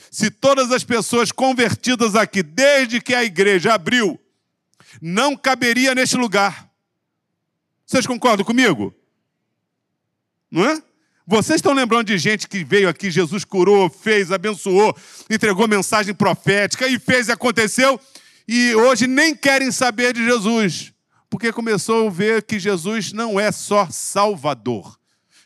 se 0.09 0.31
todas 0.31 0.71
as 0.71 0.83
pessoas 0.83 1.31
convertidas 1.31 2.15
aqui, 2.15 2.41
desde 2.41 2.99
que 2.99 3.13
a 3.13 3.23
igreja 3.23 3.73
abriu, 3.73 4.19
não 5.01 5.35
caberia 5.35 5.95
neste 5.95 6.15
lugar. 6.15 6.69
Vocês 7.85 8.07
concordam 8.07 8.45
comigo? 8.45 8.93
Não 10.49 10.65
é? 10.65 10.81
Vocês 11.25 11.55
estão 11.55 11.73
lembrando 11.73 12.07
de 12.07 12.17
gente 12.17 12.47
que 12.49 12.63
veio 12.65 12.89
aqui, 12.89 13.09
Jesus 13.09 13.45
curou, 13.45 13.89
fez, 13.89 14.31
abençoou, 14.31 14.95
entregou 15.29 15.67
mensagem 15.67 16.13
profética 16.13 16.85
e 16.87 16.99
fez 16.99 17.29
e 17.29 17.31
aconteceu, 17.31 17.99
e 18.45 18.75
hoje 18.75 19.07
nem 19.07 19.33
querem 19.33 19.71
saber 19.71 20.13
de 20.13 20.23
Jesus, 20.23 20.91
porque 21.29 21.53
começou 21.53 22.07
a 22.07 22.11
ver 22.11 22.43
que 22.43 22.59
Jesus 22.59 23.13
não 23.13 23.39
é 23.39 23.53
só 23.53 23.87
Salvador, 23.89 24.99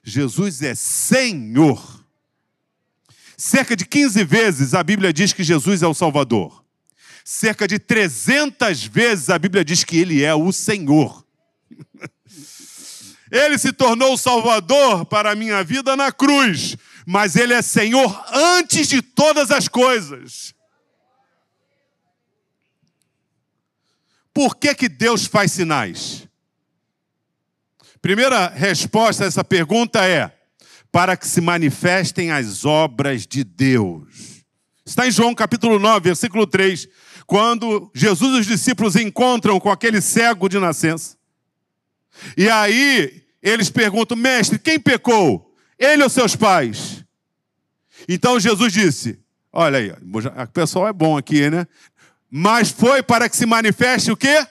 Jesus 0.03 0.63
é 0.63 0.73
Senhor. 0.73 2.03
Cerca 3.37 3.75
de 3.75 3.85
15 3.85 4.23
vezes 4.23 4.73
a 4.73 4.81
Bíblia 4.83 5.13
diz 5.13 5.31
que 5.31 5.43
Jesus 5.43 5.83
é 5.83 5.87
o 5.87 5.93
Salvador. 5.93 6.65
Cerca 7.29 7.67
de 7.67 7.77
300 7.77 8.85
vezes 8.85 9.29
a 9.29 9.37
Bíblia 9.37 9.65
diz 9.65 9.83
que 9.83 9.97
ele 9.97 10.23
é 10.23 10.33
o 10.33 10.49
Senhor. 10.53 11.27
Ele 13.29 13.57
se 13.57 13.73
tornou 13.73 14.13
o 14.13 14.17
Salvador 14.17 15.05
para 15.05 15.31
a 15.31 15.35
minha 15.35 15.61
vida 15.61 15.97
na 15.97 16.09
cruz, 16.09 16.77
mas 17.05 17.35
Ele 17.35 17.53
é 17.53 17.61
Senhor 17.61 18.23
antes 18.31 18.87
de 18.87 19.01
todas 19.01 19.51
as 19.51 19.67
coisas. 19.67 20.55
Por 24.33 24.55
que, 24.55 24.73
que 24.73 24.87
Deus 24.87 25.25
faz 25.25 25.51
sinais? 25.51 26.25
Primeira 28.01 28.47
resposta 28.47 29.25
a 29.25 29.27
essa 29.27 29.43
pergunta 29.43 30.07
é: 30.07 30.31
para 30.89 31.17
que 31.17 31.27
se 31.27 31.41
manifestem 31.41 32.31
as 32.31 32.63
obras 32.63 33.27
de 33.27 33.43
Deus. 33.43 34.45
Está 34.85 35.05
em 35.05 35.11
João 35.11 35.35
capítulo 35.35 35.77
9, 35.77 35.99
versículo 35.99 36.47
3 36.47 36.87
quando 37.27 37.91
Jesus 37.93 38.37
e 38.37 38.39
os 38.39 38.47
discípulos 38.47 38.95
encontram 38.95 39.59
com 39.59 39.69
aquele 39.69 39.99
cego 39.99 40.47
de 40.47 40.57
nascença. 40.57 41.17
E 42.37 42.49
aí 42.49 43.21
eles 43.43 43.69
perguntam: 43.69 44.15
Mestre, 44.15 44.57
quem 44.57 44.79
pecou? 44.79 45.53
Ele 45.77 46.01
ou 46.01 46.09
seus 46.09 46.35
pais? 46.37 47.03
Então 48.07 48.39
Jesus 48.39 48.71
disse: 48.71 49.19
Olha 49.51 49.77
aí, 49.77 49.91
o 49.91 50.47
pessoal 50.47 50.87
é 50.87 50.93
bom 50.93 51.17
aqui, 51.17 51.49
né? 51.49 51.67
Mas 52.31 52.71
foi 52.71 53.03
para 53.03 53.29
que 53.29 53.35
se 53.35 53.45
manifeste 53.45 54.09
o 54.09 54.17
quê? 54.17 54.47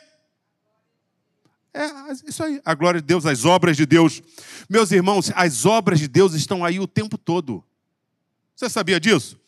É 1.72 2.12
isso 2.26 2.42
aí, 2.42 2.60
a 2.64 2.74
glória 2.74 3.00
de 3.00 3.06
Deus, 3.06 3.26
as 3.26 3.44
obras 3.44 3.76
de 3.76 3.84
Deus. 3.84 4.22
Meus 4.68 4.92
irmãos, 4.92 5.30
as 5.34 5.64
obras 5.64 5.98
de 5.98 6.08
Deus 6.08 6.34
estão 6.34 6.64
aí 6.64 6.78
o 6.78 6.86
tempo 6.86 7.16
todo. 7.16 7.64
Você 8.54 8.68
sabia 8.68 9.00
disso? 9.00 9.38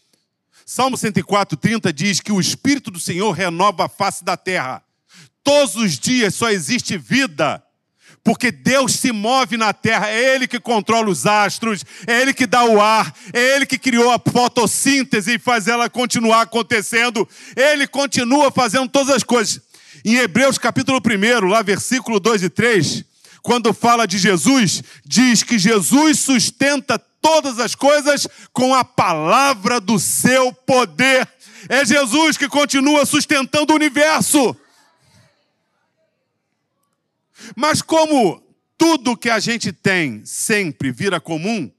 Salmo 0.71 0.99
104, 0.99 1.57
30 1.57 1.91
diz 1.95 2.21
que 2.21 2.31
o 2.31 2.39
Espírito 2.39 2.91
do 2.91 3.01
Senhor 3.01 3.33
renova 3.33 3.87
a 3.87 3.89
face 3.89 4.23
da 4.23 4.37
terra. 4.37 4.83
Todos 5.43 5.77
os 5.77 5.99
dias 5.99 6.35
só 6.35 6.51
existe 6.51 6.99
vida, 6.99 7.63
porque 8.23 8.53
Deus 8.53 8.93
se 8.93 9.11
move 9.11 9.57
na 9.57 9.73
terra, 9.73 10.11
é 10.11 10.35
Ele 10.35 10.47
que 10.47 10.61
controla 10.61 11.09
os 11.09 11.25
astros, 11.25 11.83
é 12.07 12.21
Ele 12.21 12.35
que 12.35 12.47
dá 12.47 12.65
o 12.65 12.83
ar, 12.83 13.15
é 13.33 13.57
Ele 13.57 13.65
que 13.65 13.79
criou 13.79 14.11
a 14.11 14.19
fotossíntese 14.19 15.37
e 15.37 15.39
faz 15.39 15.69
ela 15.69 15.89
continuar 15.89 16.43
acontecendo, 16.43 17.27
Ele 17.57 17.87
continua 17.87 18.51
fazendo 18.51 18.91
todas 18.91 19.09
as 19.09 19.23
coisas. 19.23 19.63
Em 20.05 20.17
Hebreus 20.17 20.59
capítulo 20.59 21.01
1, 21.01 21.47
lá 21.47 21.63
versículo 21.63 22.21
2 22.21 22.43
e 22.43 22.51
3, 22.51 23.05
quando 23.41 23.73
fala 23.73 24.07
de 24.07 24.19
Jesus, 24.19 24.83
diz 25.03 25.43
que 25.43 25.59
Jesus 25.59 26.21
sustenta 26.21 26.99
todas 27.29 27.61
as 27.61 27.75
coisas 27.75 28.27
com 28.55 28.75
a 28.75 28.83
palavra 28.83 29.79
do 29.79 29.99
seu 29.99 30.51
poder. 30.51 31.29
É 31.69 31.85
Jesus 31.85 32.39
que 32.39 32.49
continua 32.49 33.05
sustentando 33.05 33.71
o 33.71 33.77
universo. 33.77 34.57
Mas 37.55 37.83
como 37.83 38.43
tudo 38.79 39.17
que 39.17 39.29
a 39.29 39.39
gente 39.39 39.73
tem 39.73 40.25
sempre 40.25 40.91
vira 40.91 41.21
comum, 41.21 41.71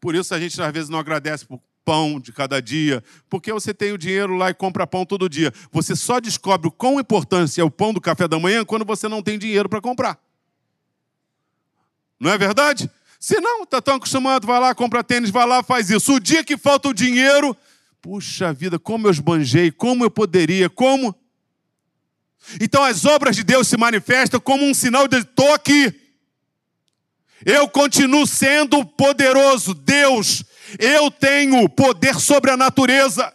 por 0.00 0.16
isso 0.16 0.34
a 0.34 0.40
gente 0.40 0.60
às 0.60 0.72
vezes 0.72 0.88
não 0.88 0.98
agradece 0.98 1.46
por 1.46 1.60
pão 1.84 2.18
de 2.18 2.32
cada 2.32 2.60
dia, 2.60 3.02
porque 3.30 3.52
você 3.52 3.72
tem 3.72 3.92
o 3.92 3.98
dinheiro 3.98 4.34
lá 4.34 4.50
e 4.50 4.54
compra 4.54 4.88
pão 4.88 5.06
todo 5.06 5.28
dia. 5.28 5.52
Você 5.70 5.94
só 5.94 6.18
descobre 6.18 6.66
o 6.66 6.72
quão 6.72 6.98
importante 6.98 7.60
é 7.60 7.64
o 7.64 7.70
pão 7.70 7.94
do 7.94 8.00
café 8.00 8.26
da 8.26 8.40
manhã 8.40 8.64
quando 8.64 8.84
você 8.84 9.06
não 9.06 9.22
tem 9.22 9.38
dinheiro 9.38 9.68
para 9.68 9.80
comprar. 9.80 10.18
Não 12.18 12.32
é 12.32 12.36
verdade? 12.36 12.90
Se 13.18 13.40
não, 13.40 13.64
está 13.64 13.82
tão 13.82 13.96
acostumado, 13.96 14.46
vai 14.46 14.60
lá, 14.60 14.74
compra 14.74 15.02
tênis, 15.02 15.30
vai 15.30 15.46
lá, 15.46 15.62
faz 15.62 15.90
isso. 15.90 16.14
O 16.14 16.20
dia 16.20 16.44
que 16.44 16.56
falta 16.56 16.88
o 16.88 16.94
dinheiro, 16.94 17.56
puxa 18.00 18.52
vida, 18.52 18.78
como 18.78 19.06
eu 19.06 19.10
esbanjei, 19.10 19.70
como 19.72 20.04
eu 20.04 20.10
poderia, 20.10 20.70
como. 20.70 21.14
Então 22.60 22.82
as 22.84 23.04
obras 23.04 23.34
de 23.34 23.42
Deus 23.42 23.66
se 23.66 23.76
manifestam 23.76 24.40
como 24.40 24.64
um 24.64 24.72
sinal 24.72 25.08
de 25.08 25.18
estou 25.18 25.52
aqui. 25.52 25.92
Eu 27.44 27.68
continuo 27.68 28.26
sendo 28.26 28.84
poderoso, 28.84 29.74
Deus. 29.74 30.44
Eu 30.78 31.10
tenho 31.10 31.68
poder 31.68 32.14
sobre 32.16 32.50
a 32.50 32.56
natureza. 32.56 33.32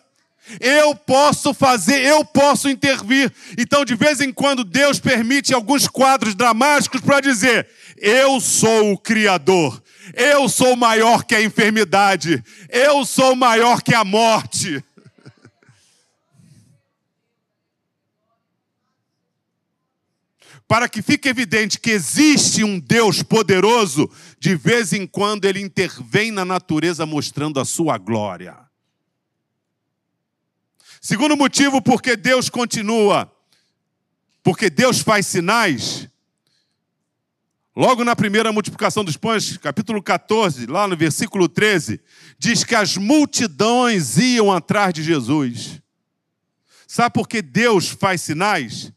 Eu 0.59 0.93
posso 0.93 1.53
fazer, 1.53 2.05
eu 2.05 2.25
posso 2.25 2.69
intervir. 2.69 3.31
Então, 3.57 3.85
de 3.85 3.95
vez 3.95 4.19
em 4.19 4.31
quando, 4.31 4.65
Deus 4.65 4.99
permite 4.99 5.53
alguns 5.53 5.87
quadros 5.87 6.35
dramáticos 6.35 6.99
para 6.99 7.21
dizer: 7.21 7.67
Eu 8.05 8.41
sou 8.41 8.91
o 8.91 8.97
Criador, 8.97 9.81
eu 10.13 10.49
sou 10.49 10.75
maior 10.75 11.23
que 11.23 11.33
a 11.33 11.41
enfermidade, 11.41 12.43
eu 12.67 13.05
sou 13.05 13.33
maior 13.33 13.81
que 13.81 13.95
a 13.95 14.03
morte. 14.03 14.83
Para 20.67 20.89
que 20.89 21.01
fique 21.01 21.29
evidente 21.29 21.79
que 21.79 21.91
existe 21.91 22.61
um 22.61 22.77
Deus 22.77 23.23
poderoso, 23.23 24.11
de 24.37 24.53
vez 24.53 24.91
em 24.91 25.07
quando 25.07 25.45
ele 25.45 25.61
intervém 25.61 26.29
na 26.29 26.43
natureza 26.43 27.05
mostrando 27.05 27.57
a 27.57 27.63
sua 27.63 27.97
glória. 27.97 28.57
Segundo 30.99 31.37
motivo, 31.37 31.81
porque 31.81 32.17
Deus 32.17 32.49
continua, 32.49 33.33
porque 34.43 34.69
Deus 34.69 34.99
faz 34.99 35.25
sinais. 35.25 36.11
Logo 37.75 38.03
na 38.03 38.15
primeira 38.15 38.51
multiplicação 38.51 39.03
dos 39.03 39.17
pães, 39.17 39.57
capítulo 39.57 40.01
14, 40.01 40.67
lá 40.67 40.87
no 40.87 40.95
versículo 40.95 41.49
13, 41.49 41.99
diz 42.37 42.63
que 42.63 42.75
as 42.75 42.97
multidões 42.97 44.17
iam 44.17 44.51
atrás 44.51 44.93
de 44.93 45.01
Jesus. 45.01 45.81
Sabe 46.87 47.11
por 47.13 47.27
que 47.27 47.41
Deus 47.41 47.89
faz 47.89 48.21
sinais? 48.21 48.93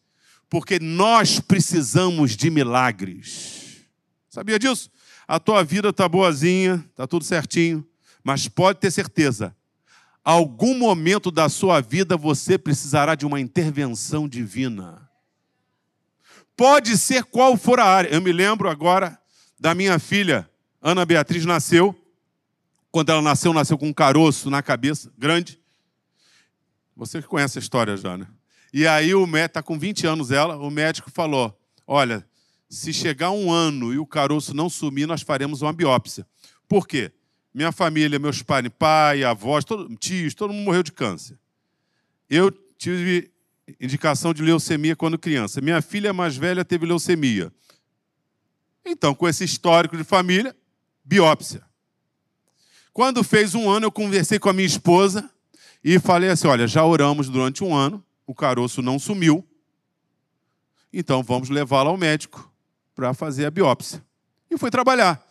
Porque 0.50 0.78
nós 0.78 1.40
precisamos 1.40 2.36
de 2.36 2.50
milagres. 2.50 3.86
Sabia 4.28 4.58
disso? 4.58 4.90
A 5.26 5.40
tua 5.40 5.64
vida 5.64 5.88
está 5.88 6.06
boazinha, 6.06 6.84
está 6.90 7.06
tudo 7.06 7.24
certinho, 7.24 7.82
mas 8.22 8.46
pode 8.46 8.78
ter 8.78 8.90
certeza, 8.90 9.56
algum 10.22 10.76
momento 10.76 11.30
da 11.30 11.48
sua 11.48 11.80
vida 11.80 12.14
você 12.16 12.58
precisará 12.58 13.14
de 13.14 13.24
uma 13.24 13.40
intervenção 13.40 14.28
divina. 14.28 15.05
Pode 16.56 16.96
ser 16.96 17.24
qual 17.24 17.56
for 17.56 17.78
a 17.78 17.84
área. 17.84 18.08
Eu 18.08 18.22
me 18.22 18.32
lembro 18.32 18.68
agora 18.68 19.18
da 19.60 19.74
minha 19.74 19.98
filha, 19.98 20.48
Ana 20.80 21.04
Beatriz, 21.04 21.44
nasceu. 21.44 21.94
Quando 22.90 23.10
ela 23.10 23.20
nasceu, 23.20 23.52
nasceu 23.52 23.76
com 23.76 23.88
um 23.88 23.92
caroço 23.92 24.48
na 24.48 24.62
cabeça, 24.62 25.12
grande. 25.18 25.60
Você 26.96 27.20
conhece 27.20 27.58
a 27.58 27.60
história 27.60 27.94
já, 27.94 28.16
né? 28.16 28.26
E 28.72 28.86
aí 28.86 29.14
o 29.14 29.26
médico, 29.26 29.46
está 29.46 29.62
com 29.62 29.78
20 29.78 30.06
anos 30.06 30.30
ela, 30.30 30.56
o 30.56 30.70
médico 30.70 31.10
falou: 31.10 31.54
olha, 31.86 32.26
se 32.70 32.92
chegar 32.92 33.30
um 33.30 33.52
ano 33.52 33.92
e 33.92 33.98
o 33.98 34.06
caroço 34.06 34.54
não 34.54 34.70
sumir, 34.70 35.06
nós 35.06 35.20
faremos 35.20 35.60
uma 35.60 35.74
biópsia. 35.74 36.26
Por 36.66 36.88
quê? 36.88 37.12
Minha 37.52 37.70
família, 37.70 38.18
meus 38.18 38.42
pais, 38.42 38.66
pai, 38.78 39.24
avós, 39.24 39.64
todo, 39.64 39.94
tios, 39.96 40.34
todo 40.34 40.52
mundo 40.52 40.64
morreu 40.64 40.82
de 40.82 40.92
câncer. 40.92 41.38
Eu 42.28 42.50
tive 42.78 43.30
indicação 43.80 44.32
de 44.32 44.42
leucemia 44.42 44.94
quando 44.94 45.18
criança. 45.18 45.60
Minha 45.60 45.82
filha 45.82 46.12
mais 46.12 46.36
velha 46.36 46.64
teve 46.64 46.86
leucemia. 46.86 47.52
Então, 48.84 49.14
com 49.14 49.28
esse 49.28 49.44
histórico 49.44 49.96
de 49.96 50.04
família, 50.04 50.56
biópsia. 51.04 51.62
Quando 52.92 53.22
fez 53.22 53.54
um 53.54 53.68
ano, 53.68 53.86
eu 53.86 53.92
conversei 53.92 54.38
com 54.38 54.48
a 54.48 54.52
minha 54.52 54.66
esposa 54.66 55.28
e 55.82 55.98
falei 55.98 56.30
assim: 56.30 56.46
olha, 56.46 56.66
já 56.66 56.84
oramos 56.84 57.28
durante 57.28 57.62
um 57.62 57.74
ano, 57.74 58.02
o 58.26 58.34
caroço 58.34 58.80
não 58.80 58.98
sumiu, 58.98 59.46
então 60.92 61.22
vamos 61.22 61.50
levá-la 61.50 61.90
ao 61.90 61.96
médico 61.96 62.50
para 62.94 63.12
fazer 63.12 63.44
a 63.44 63.50
biópsia. 63.50 64.02
E 64.50 64.56
fui 64.56 64.70
trabalhar. 64.70 65.22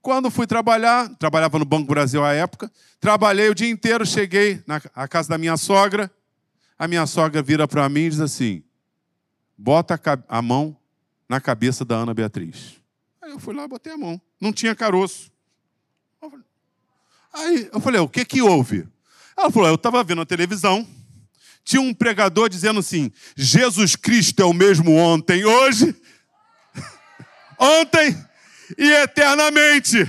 Quando 0.00 0.30
fui 0.30 0.46
trabalhar, 0.46 1.08
trabalhava 1.16 1.58
no 1.58 1.64
Banco 1.64 1.88
Brasil 1.88 2.24
à 2.24 2.32
época, 2.32 2.70
trabalhei 3.00 3.48
o 3.48 3.54
dia 3.54 3.68
inteiro, 3.68 4.04
cheguei 4.06 4.62
na 4.66 4.80
casa 5.08 5.28
da 5.28 5.38
minha 5.38 5.56
sogra, 5.56 6.10
a 6.84 6.88
minha 6.88 7.06
sogra 7.06 7.42
vira 7.42 7.66
para 7.66 7.88
mim 7.88 8.02
e 8.02 8.10
diz 8.10 8.20
assim: 8.20 8.62
bota 9.56 9.98
a 10.28 10.42
mão 10.42 10.76
na 11.28 11.40
cabeça 11.40 11.84
da 11.84 11.96
Ana 11.96 12.12
Beatriz. 12.12 12.80
Aí 13.22 13.30
eu 13.30 13.38
fui 13.38 13.54
lá, 13.54 13.66
botei 13.66 13.92
a 13.92 13.96
mão. 13.96 14.20
Não 14.40 14.52
tinha 14.52 14.74
caroço. 14.74 15.32
Aí 17.32 17.68
eu 17.72 17.80
falei: 17.80 18.00
o 18.00 18.08
que 18.08 18.24
que 18.24 18.42
houve? 18.42 18.86
Ela 19.36 19.50
falou: 19.50 19.68
eu 19.68 19.74
estava 19.74 20.04
vendo 20.04 20.20
a 20.20 20.26
televisão, 20.26 20.86
tinha 21.64 21.80
um 21.80 21.94
pregador 21.94 22.48
dizendo 22.48 22.80
assim: 22.80 23.10
Jesus 23.34 23.96
Cristo 23.96 24.42
é 24.42 24.44
o 24.44 24.52
mesmo 24.52 24.94
ontem, 24.94 25.44
hoje, 25.44 25.96
ontem 27.58 28.14
e 28.76 28.90
eternamente. 29.02 30.06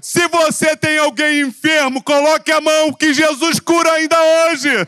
Se 0.00 0.28
você 0.28 0.76
tem 0.76 0.98
alguém 0.98 1.40
enfermo, 1.40 2.02
coloque 2.02 2.52
a 2.52 2.60
mão 2.60 2.92
que 2.92 3.12
Jesus 3.12 3.58
cura 3.58 3.90
ainda 3.92 4.16
hoje. 4.22 4.86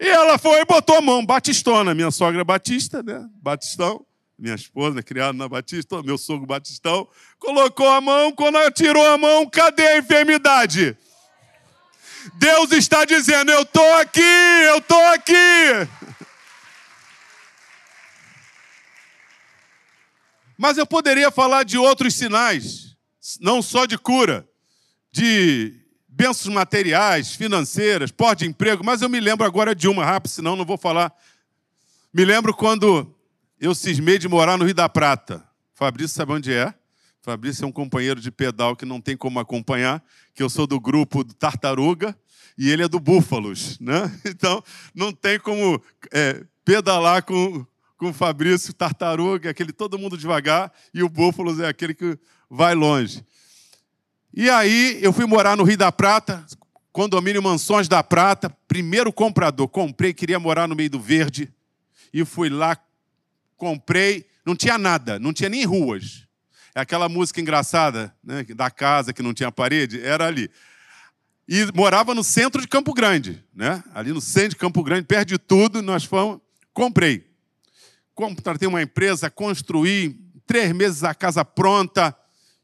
E 0.00 0.08
ela 0.08 0.38
foi 0.38 0.60
e 0.60 0.64
botou 0.64 0.96
a 0.96 1.00
mão, 1.00 1.24
batistona. 1.24 1.94
Minha 1.94 2.10
sogra 2.10 2.40
é 2.40 2.44
batista, 2.44 3.02
né? 3.02 3.26
Batistão. 3.42 4.04
Minha 4.38 4.54
esposa, 4.54 5.02
criada 5.02 5.32
na 5.32 5.48
Batista, 5.48 6.02
meu 6.02 6.18
sogro 6.18 6.46
batistão. 6.46 7.08
Colocou 7.38 7.88
a 7.88 8.02
mão, 8.02 8.30
quando 8.32 8.58
ela 8.58 8.70
tirou 8.70 9.06
a 9.06 9.16
mão, 9.16 9.48
cadê 9.48 9.86
a 9.86 9.98
enfermidade? 9.98 10.94
Deus 12.34 12.70
está 12.72 13.06
dizendo: 13.06 13.50
Eu 13.50 13.62
estou 13.62 13.94
aqui, 13.94 14.20
eu 14.20 14.78
estou 14.78 15.06
aqui. 15.06 15.88
Mas 20.58 20.76
eu 20.76 20.86
poderia 20.86 21.30
falar 21.30 21.62
de 21.62 21.78
outros 21.78 22.14
sinais, 22.14 22.96
não 23.40 23.62
só 23.62 23.86
de 23.86 23.96
cura, 23.96 24.46
de 25.10 25.85
bênçãos 26.16 26.54
materiais, 26.54 27.34
financeiras, 27.34 28.10
porte 28.10 28.44
de 28.44 28.50
emprego, 28.50 28.82
mas 28.82 29.02
eu 29.02 29.08
me 29.08 29.20
lembro 29.20 29.44
agora 29.46 29.74
de 29.74 29.86
uma, 29.86 30.02
rápido, 30.02 30.30
senão 30.30 30.56
não 30.56 30.64
vou 30.64 30.78
falar. 30.78 31.14
Me 32.12 32.24
lembro 32.24 32.54
quando 32.54 33.14
eu 33.60 33.74
cismei 33.74 34.18
de 34.18 34.26
morar 34.26 34.56
no 34.56 34.64
Rio 34.64 34.74
da 34.74 34.88
Prata. 34.88 35.46
Fabrício 35.74 36.16
sabe 36.16 36.32
onde 36.32 36.54
é? 36.54 36.72
Fabrício 37.20 37.64
é 37.64 37.68
um 37.68 37.72
companheiro 37.72 38.18
de 38.18 38.30
pedal 38.30 38.74
que 38.74 38.86
não 38.86 38.98
tem 38.98 39.14
como 39.14 39.38
acompanhar, 39.38 40.02
que 40.34 40.42
eu 40.42 40.48
sou 40.48 40.66
do 40.66 40.80
grupo 40.80 41.22
do 41.22 41.34
Tartaruga 41.34 42.16
e 42.56 42.70
ele 42.70 42.82
é 42.82 42.88
do 42.88 42.98
Búfalos, 42.98 43.78
né? 43.78 44.10
Então 44.24 44.64
não 44.94 45.12
tem 45.12 45.38
como 45.38 45.82
é, 46.10 46.42
pedalar 46.64 47.22
com 47.24 47.66
com 47.96 48.10
o 48.10 48.12
Fabrício 48.12 48.74
Tartaruga, 48.74 49.50
aquele 49.50 49.72
todo 49.72 49.98
mundo 49.98 50.18
devagar, 50.18 50.70
e 50.92 51.02
o 51.02 51.08
Búfalos 51.08 51.58
é 51.60 51.66
aquele 51.66 51.94
que 51.94 52.18
vai 52.48 52.74
longe. 52.74 53.24
E 54.36 54.50
aí 54.50 54.98
eu 55.02 55.12
fui 55.12 55.24
morar 55.24 55.56
no 55.56 55.64
Rio 55.64 55.78
da 55.78 55.90
Prata, 55.90 56.44
condomínio 56.92 57.42
Mansões 57.42 57.88
da 57.88 58.04
Prata, 58.04 58.54
primeiro 58.68 59.12
comprador, 59.12 59.66
comprei, 59.66 60.12
queria 60.12 60.38
morar 60.38 60.68
no 60.68 60.76
meio 60.76 60.90
do 60.90 61.00
verde, 61.00 61.50
e 62.12 62.22
fui 62.24 62.50
lá, 62.50 62.76
comprei, 63.56 64.26
não 64.44 64.54
tinha 64.54 64.76
nada, 64.76 65.18
não 65.18 65.32
tinha 65.32 65.48
nem 65.48 65.64
ruas. 65.64 66.26
É 66.74 66.80
aquela 66.80 67.08
música 67.08 67.40
engraçada, 67.40 68.14
né, 68.22 68.44
da 68.44 68.70
casa 68.70 69.12
que 69.12 69.22
não 69.22 69.32
tinha 69.32 69.50
parede, 69.50 70.00
era 70.02 70.26
ali. 70.26 70.50
E 71.48 71.66
morava 71.74 72.14
no 72.14 72.22
centro 72.22 72.60
de 72.60 72.68
Campo 72.68 72.92
Grande, 72.92 73.42
né? 73.54 73.82
Ali 73.94 74.12
no 74.12 74.20
centro 74.20 74.50
de 74.50 74.56
Campo 74.56 74.82
Grande, 74.82 75.06
perto 75.06 75.28
de 75.28 75.38
tudo, 75.38 75.80
nós 75.80 76.04
fomos, 76.04 76.40
comprei 76.74 77.24
contratei 78.16 78.66
uma 78.66 78.80
empresa, 78.80 79.30
construí, 79.30 80.18
três 80.46 80.72
meses 80.72 81.04
a 81.04 81.14
casa 81.14 81.44
pronta, 81.44 82.16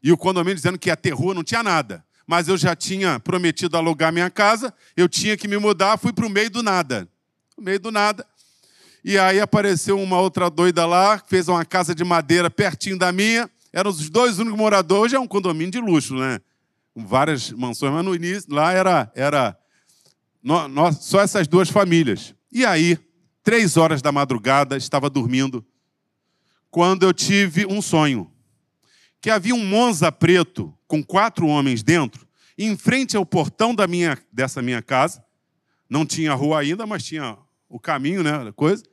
e 0.03 0.11
o 0.11 0.17
condomínio 0.17 0.55
dizendo 0.55 0.77
que 0.77 0.89
ia 0.89 0.97
ter 0.97 1.11
rua, 1.11 1.33
não 1.33 1.43
tinha 1.43 1.63
nada. 1.63 2.03
Mas 2.27 2.47
eu 2.47 2.57
já 2.57 2.75
tinha 2.75 3.19
prometido 3.19 3.77
alugar 3.77 4.11
minha 4.11 4.29
casa, 4.29 4.73
eu 4.95 5.07
tinha 5.07 5.37
que 5.37 5.47
me 5.47 5.57
mudar, 5.57 5.97
fui 5.97 6.11
para 6.11 6.25
o 6.25 6.29
meio 6.29 6.49
do 6.49 6.61
nada. 6.61 7.07
No 7.57 7.63
meio 7.63 7.79
do 7.79 7.91
nada. 7.91 8.25
E 9.03 9.17
aí 9.17 9.39
apareceu 9.39 9.99
uma 9.99 10.19
outra 10.19 10.49
doida 10.49 10.85
lá, 10.85 11.21
fez 11.27 11.47
uma 11.47 11.65
casa 11.65 11.95
de 11.95 12.03
madeira 12.03 12.49
pertinho 12.49 12.97
da 12.97 13.11
minha. 13.11 13.49
Eram 13.71 13.89
os 13.89 14.09
dois 14.09 14.39
únicos 14.39 14.57
moradores. 14.57 15.03
Hoje 15.05 15.15
é 15.15 15.19
um 15.19 15.27
condomínio 15.27 15.71
de 15.71 15.79
luxo, 15.79 16.15
né? 16.15 16.39
Com 16.93 17.05
várias 17.05 17.51
mansões, 17.51 17.91
mas 17.91 18.05
no 18.05 18.13
início 18.15 18.53
lá 18.53 18.71
era, 18.71 19.11
era 19.15 19.57
nós, 20.41 20.97
só 20.97 21.21
essas 21.21 21.47
duas 21.47 21.69
famílias. 21.69 22.33
E 22.51 22.65
aí 22.65 22.97
três 23.43 23.75
horas 23.75 24.01
da 24.01 24.11
madrugada, 24.11 24.77
estava 24.77 25.09
dormindo, 25.09 25.63
quando 26.71 27.03
eu 27.03 27.13
tive 27.13 27.65
um 27.65 27.81
sonho. 27.81 28.31
Que 29.23 29.29
havia 29.29 29.55
um 29.55 29.65
Monza 29.65 30.11
preto 30.11 30.77
com 30.85 31.01
quatro 31.01 31.47
homens 31.47 31.81
dentro, 31.81 32.27
em 32.57 32.75
frente 32.75 33.15
ao 33.15 33.25
portão 33.25 33.73
da 33.73 33.87
minha, 33.87 34.17
dessa 34.29 34.61
minha 34.61 34.81
casa. 34.81 35.23
Não 35.89 36.05
tinha 36.05 36.33
rua 36.33 36.59
ainda, 36.59 36.85
mas 36.85 37.05
tinha 37.05 37.37
o 37.69 37.79
caminho, 37.79 38.21
né? 38.21 38.51
Coisa. 38.53 38.83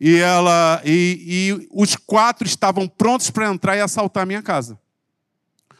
E, 0.00 0.16
ela, 0.16 0.82
e, 0.84 1.20
e 1.24 1.68
os 1.70 1.94
quatro 1.94 2.48
estavam 2.48 2.88
prontos 2.88 3.30
para 3.30 3.48
entrar 3.48 3.76
e 3.76 3.80
assaltar 3.80 4.24
a 4.24 4.26
minha 4.26 4.42
casa. 4.42 4.76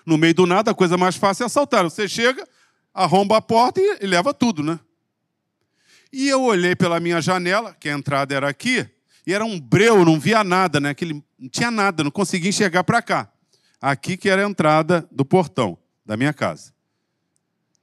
No 0.06 0.16
meio 0.16 0.34
do 0.34 0.46
nada, 0.46 0.70
a 0.70 0.74
coisa 0.74 0.96
mais 0.96 1.16
fácil 1.16 1.42
é 1.42 1.46
assaltar. 1.46 1.82
Você 1.82 2.06
chega, 2.06 2.46
arromba 2.94 3.38
a 3.38 3.42
porta 3.42 3.80
e, 3.80 3.98
e 4.02 4.06
leva 4.06 4.32
tudo, 4.32 4.62
né? 4.62 4.78
E 6.12 6.28
eu 6.28 6.42
olhei 6.42 6.76
pela 6.76 7.00
minha 7.00 7.20
janela, 7.20 7.74
que 7.74 7.88
a 7.88 7.92
entrada 7.92 8.36
era 8.36 8.48
aqui, 8.48 8.88
e 9.26 9.34
era 9.34 9.44
um 9.44 9.58
breu, 9.58 10.04
não 10.04 10.20
via 10.20 10.44
nada, 10.44 10.78
né? 10.78 10.90
Aquele, 10.90 11.14
não 11.36 11.48
tinha 11.48 11.72
nada, 11.72 12.04
não 12.04 12.10
conseguia 12.12 12.50
enxergar 12.50 12.84
para 12.84 13.02
cá. 13.02 13.33
Aqui 13.86 14.16
que 14.16 14.30
era 14.30 14.42
a 14.42 14.48
entrada 14.48 15.06
do 15.12 15.26
portão 15.26 15.76
da 16.06 16.16
minha 16.16 16.32
casa. 16.32 16.72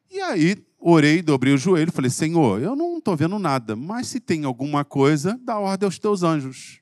E 0.10 0.20
aí 0.20 0.66
orei, 0.80 1.22
dobrei 1.22 1.54
o 1.54 1.60
joelho 1.60 1.92
falei: 1.92 2.10
Senhor, 2.10 2.60
eu 2.60 2.76
não 2.76 2.98
estou 2.98 3.16
vendo 3.16 3.38
nada, 3.38 3.76
mas 3.76 4.08
se 4.08 4.20
tem 4.20 4.44
alguma 4.44 4.84
coisa, 4.84 5.40
dá 5.44 5.60
ordem 5.60 5.86
aos 5.86 6.00
teus 6.00 6.24
anjos. 6.24 6.82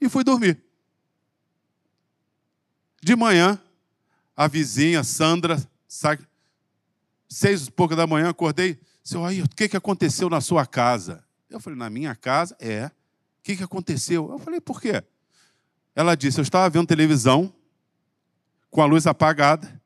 E 0.00 0.08
fui 0.08 0.24
dormir. 0.24 0.60
De 3.00 3.14
manhã, 3.14 3.56
a 4.36 4.48
vizinha 4.48 5.04
Sandra, 5.04 5.56
seis 7.28 7.68
e 7.68 7.70
pouco 7.70 7.94
da 7.94 8.08
manhã, 8.08 8.30
acordei. 8.30 8.76
Seu 9.04 9.24
aí, 9.24 9.40
o 9.40 9.48
que, 9.48 9.68
que 9.68 9.76
aconteceu 9.76 10.28
na 10.28 10.40
sua 10.40 10.66
casa? 10.66 11.24
Eu 11.48 11.60
falei, 11.60 11.78
na 11.78 11.88
minha 11.88 12.16
casa? 12.16 12.56
É. 12.58 12.86
O 12.86 13.42
que, 13.44 13.56
que 13.56 13.62
aconteceu? 13.62 14.32
Eu 14.32 14.38
falei, 14.40 14.60
por 14.60 14.80
quê? 14.80 15.00
Ela 15.94 16.16
disse, 16.16 16.40
eu 16.40 16.42
estava 16.42 16.68
vendo 16.68 16.88
televisão 16.88 17.54
com 18.70 18.82
a 18.82 18.86
luz 18.86 19.06
apagada. 19.06 19.80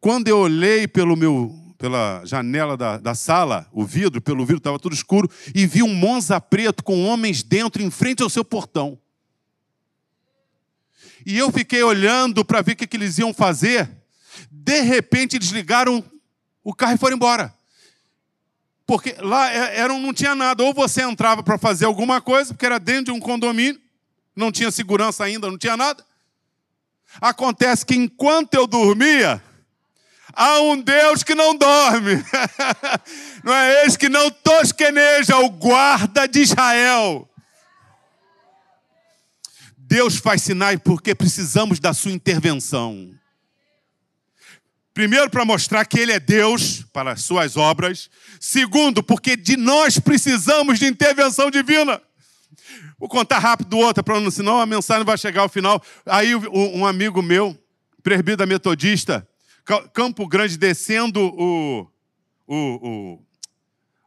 Quando 0.00 0.28
eu 0.28 0.38
olhei 0.38 0.86
pelo 0.86 1.16
meu, 1.16 1.54
pela 1.78 2.22
janela 2.24 2.76
da, 2.76 2.98
da 2.98 3.14
sala, 3.14 3.68
o 3.72 3.84
vidro, 3.84 4.20
pelo 4.20 4.44
vidro 4.44 4.58
estava 4.58 4.78
tudo 4.78 4.94
escuro, 4.94 5.30
e 5.54 5.66
vi 5.66 5.82
um 5.82 5.94
Monza 5.94 6.40
preto 6.40 6.82
com 6.82 7.04
homens 7.04 7.42
dentro, 7.42 7.82
em 7.82 7.90
frente 7.90 8.22
ao 8.22 8.30
seu 8.30 8.44
portão. 8.44 8.98
E 11.24 11.36
eu 11.36 11.50
fiquei 11.50 11.82
olhando 11.82 12.44
para 12.44 12.62
ver 12.62 12.72
o 12.72 12.76
que, 12.76 12.86
que 12.86 12.96
eles 12.96 13.18
iam 13.18 13.34
fazer. 13.34 13.90
De 14.48 14.80
repente, 14.82 15.36
eles 15.36 15.48
ligaram 15.48 16.04
o 16.62 16.72
carro 16.72 16.94
e 16.94 16.98
foram 16.98 17.16
embora. 17.16 17.52
Porque 18.86 19.16
lá 19.18 19.52
é, 19.52 19.80
era, 19.80 19.98
não 19.98 20.14
tinha 20.14 20.36
nada. 20.36 20.62
Ou 20.62 20.72
você 20.72 21.02
entrava 21.02 21.42
para 21.42 21.58
fazer 21.58 21.84
alguma 21.84 22.20
coisa, 22.20 22.54
porque 22.54 22.64
era 22.64 22.78
dentro 22.78 23.06
de 23.06 23.10
um 23.10 23.18
condomínio, 23.18 23.80
não 24.36 24.52
tinha 24.52 24.70
segurança 24.70 25.24
ainda, 25.24 25.50
não 25.50 25.58
tinha 25.58 25.76
nada. 25.76 26.05
Acontece 27.20 27.84
que 27.84 27.94
enquanto 27.94 28.54
eu 28.54 28.66
dormia, 28.66 29.42
há 30.32 30.60
um 30.60 30.80
Deus 30.80 31.22
que 31.22 31.34
não 31.34 31.56
dorme. 31.56 32.22
não 33.42 33.54
é 33.54 33.86
esse 33.86 33.98
que 33.98 34.08
não 34.08 34.30
tosqueneja, 34.30 35.38
o 35.38 35.48
guarda 35.48 36.26
de 36.26 36.40
Israel. 36.40 37.28
Deus 39.76 40.16
faz 40.16 40.42
sinais 40.42 40.80
porque 40.82 41.14
precisamos 41.14 41.78
da 41.78 41.94
sua 41.94 42.12
intervenção. 42.12 43.16
Primeiro, 44.92 45.28
para 45.28 45.44
mostrar 45.44 45.84
que 45.84 46.00
Ele 46.00 46.12
é 46.12 46.18
Deus 46.18 46.82
para 46.92 47.12
as 47.12 47.22
suas 47.22 47.56
obras. 47.56 48.08
Segundo, 48.40 49.02
porque 49.02 49.36
de 49.36 49.56
nós 49.56 49.98
precisamos 49.98 50.78
de 50.78 50.86
intervenção 50.86 51.50
divina. 51.50 52.00
Vou 52.98 53.08
contar 53.08 53.38
rápido 53.38 53.78
outra, 53.78 54.02
para 54.02 54.30
senão 54.30 54.60
a 54.60 54.66
mensagem 54.66 55.04
vai 55.04 55.18
chegar 55.18 55.42
ao 55.42 55.48
final. 55.48 55.82
Aí 56.04 56.34
um 56.34 56.86
amigo 56.86 57.22
meu, 57.22 57.56
presbítero 58.02 58.48
metodista, 58.48 59.26
Campo 59.92 60.26
Grande, 60.26 60.56
descendo 60.56 61.20
o, 61.20 61.90
o, 62.46 62.56
o 62.56 63.22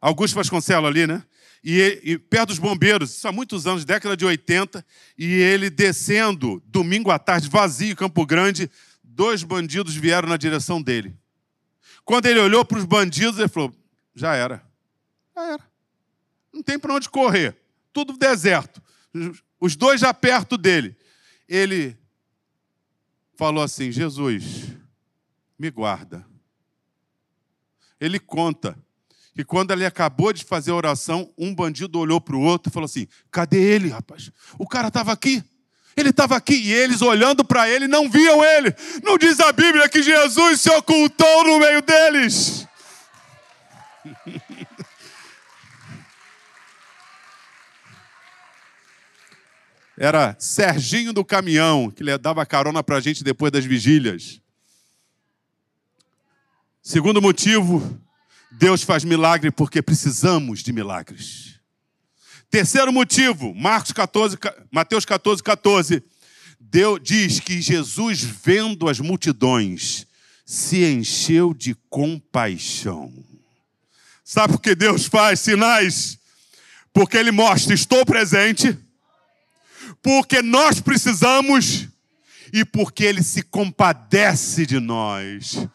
Augusto 0.00 0.34
Vasconcelos 0.34 0.88
ali, 0.88 1.06
né? 1.06 1.22
E, 1.62 2.00
e, 2.02 2.18
perto 2.18 2.48
dos 2.48 2.58
bombeiros, 2.58 3.14
isso 3.14 3.28
há 3.28 3.32
muitos 3.32 3.66
anos, 3.66 3.84
década 3.84 4.16
de 4.16 4.24
80, 4.24 4.84
e 5.18 5.26
ele 5.26 5.68
descendo, 5.68 6.62
domingo 6.66 7.10
à 7.10 7.18
tarde, 7.18 7.50
vazio, 7.50 7.94
Campo 7.94 8.24
Grande, 8.24 8.70
dois 9.04 9.42
bandidos 9.42 9.94
vieram 9.94 10.28
na 10.28 10.38
direção 10.38 10.80
dele. 10.80 11.14
Quando 12.02 12.26
ele 12.26 12.40
olhou 12.40 12.64
para 12.64 12.78
os 12.78 12.84
bandidos, 12.84 13.38
ele 13.38 13.48
falou: 13.48 13.74
já 14.14 14.34
era. 14.34 14.64
Já 15.36 15.52
era. 15.52 15.70
Não 16.52 16.62
tem 16.62 16.78
para 16.78 16.94
onde 16.94 17.08
correr. 17.08 17.56
Tudo 17.92 18.16
deserto. 18.16 18.82
Os 19.60 19.76
dois 19.76 20.00
já 20.00 20.14
perto 20.14 20.56
dele. 20.56 20.96
Ele 21.48 21.96
falou 23.36 23.62
assim: 23.62 23.90
Jesus, 23.90 24.68
me 25.58 25.70
guarda. 25.70 26.26
Ele 28.00 28.18
conta 28.18 28.76
que 29.34 29.44
quando 29.44 29.70
ele 29.72 29.84
acabou 29.84 30.32
de 30.32 30.44
fazer 30.44 30.70
a 30.70 30.74
oração, 30.74 31.32
um 31.36 31.54
bandido 31.54 31.98
olhou 31.98 32.20
para 32.20 32.36
o 32.36 32.40
outro 32.40 32.70
e 32.70 32.72
falou 32.72 32.86
assim: 32.86 33.06
Cadê 33.30 33.60
ele, 33.60 33.88
rapaz? 33.88 34.30
O 34.58 34.66
cara 34.66 34.88
estava 34.88 35.12
aqui. 35.12 35.42
Ele 35.96 36.10
estava 36.10 36.36
aqui 36.36 36.54
e 36.54 36.72
eles 36.72 37.02
olhando 37.02 37.44
para 37.44 37.68
ele 37.68 37.88
não 37.88 38.08
viam 38.08 38.44
ele. 38.44 38.74
Não 39.02 39.18
diz 39.18 39.40
a 39.40 39.52
Bíblia 39.52 39.88
que 39.88 40.02
Jesus 40.02 40.60
se 40.60 40.70
ocultou 40.70 41.44
no 41.44 41.58
meio 41.58 41.82
deles. 41.82 42.66
Era 50.02 50.34
Serginho 50.38 51.12
do 51.12 51.22
caminhão 51.22 51.90
que 51.90 52.02
dava 52.16 52.46
carona 52.46 52.82
para 52.82 52.96
a 52.96 53.00
gente 53.02 53.22
depois 53.22 53.52
das 53.52 53.66
vigílias. 53.66 54.40
Segundo 56.82 57.20
motivo, 57.20 58.00
Deus 58.50 58.82
faz 58.82 59.04
milagre 59.04 59.50
porque 59.50 59.82
precisamos 59.82 60.62
de 60.62 60.72
milagres. 60.72 61.60
Terceiro 62.50 62.90
motivo, 62.90 63.54
Marcos 63.54 63.92
14, 63.92 64.38
Mateus 64.70 65.04
14, 65.04 65.42
14. 65.42 66.02
Deus 66.58 66.98
diz 67.02 67.38
que 67.38 67.60
Jesus, 67.60 68.22
vendo 68.22 68.88
as 68.88 69.00
multidões, 69.00 70.06
se 70.46 70.82
encheu 70.82 71.52
de 71.52 71.74
compaixão. 71.90 73.12
Sabe 74.24 74.54
por 74.54 74.62
que 74.62 74.74
Deus 74.74 75.04
faz 75.04 75.40
sinais? 75.40 76.18
Porque 76.90 77.18
Ele 77.18 77.30
mostra: 77.30 77.74
estou 77.74 78.06
presente, 78.06 78.78
porque 80.02 80.42
nós 80.42 80.80
precisamos 80.80 81.88
e 82.52 82.64
porque 82.64 83.04
Ele 83.04 83.22
se 83.22 83.42
compadece 83.42 84.66
de 84.66 84.80
nós. 84.80 85.68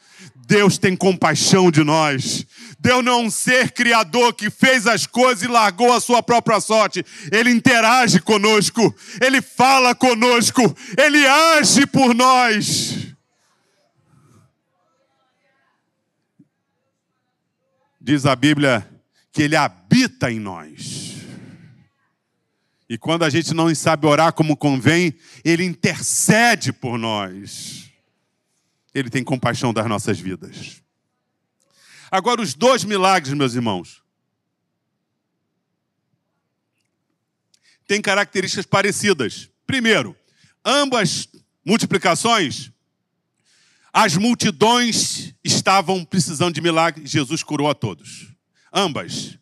Deus 0.47 0.77
tem 0.77 0.95
compaixão 0.95 1.71
de 1.71 1.83
nós. 1.83 2.45
Deus 2.79 3.03
não 3.03 3.13
é 3.13 3.17
um 3.23 3.31
ser 3.31 3.71
criador 3.71 4.33
que 4.33 4.49
fez 4.49 4.85
as 4.85 5.07
coisas 5.07 5.43
e 5.43 5.47
largou 5.47 5.91
a 5.91 5.99
sua 5.99 6.21
própria 6.21 6.59
sorte. 6.59 7.03
Ele 7.31 7.49
interage 7.49 8.19
conosco, 8.19 8.93
ele 9.19 9.41
fala 9.41 9.95
conosco, 9.95 10.61
ele 10.97 11.25
age 11.25 11.87
por 11.87 12.13
nós. 12.13 13.15
Diz 17.99 18.27
a 18.27 18.35
Bíblia 18.35 18.87
que 19.31 19.41
ele 19.41 19.55
habita 19.55 20.31
em 20.31 20.39
nós. 20.39 21.14
E 22.87 22.97
quando 22.97 23.23
a 23.23 23.29
gente 23.29 23.53
não 23.53 23.73
sabe 23.73 24.05
orar 24.05 24.31
como 24.33 24.55
convém, 24.55 25.15
ele 25.43 25.63
intercede 25.63 26.71
por 26.71 26.97
nós. 26.97 27.89
Ele 28.93 29.09
tem 29.09 29.23
compaixão 29.23 29.73
das 29.73 29.87
nossas 29.87 30.19
vidas. 30.19 30.81
Agora, 32.11 32.41
os 32.41 32.53
dois 32.53 32.83
milagres, 32.83 33.33
meus 33.33 33.55
irmãos, 33.55 34.03
têm 37.87 38.01
características 38.01 38.65
parecidas. 38.65 39.49
Primeiro, 39.65 40.15
ambas 40.63 41.27
multiplicações, 41.65 42.71
as 43.91 44.15
multidões 44.15 45.33
estavam 45.43 46.05
precisando 46.05 46.53
de 46.53 46.61
milagre, 46.61 47.05
Jesus 47.07 47.41
curou 47.41 47.67
a 47.67 47.73
todos. 47.73 48.31
Ambas. 48.71 49.39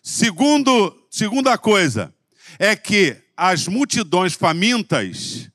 Segundo, 0.00 1.06
segunda 1.10 1.58
coisa 1.58 2.14
é 2.58 2.74
que 2.76 3.16
as 3.36 3.66
multidões 3.66 4.34
famintas 4.34 5.50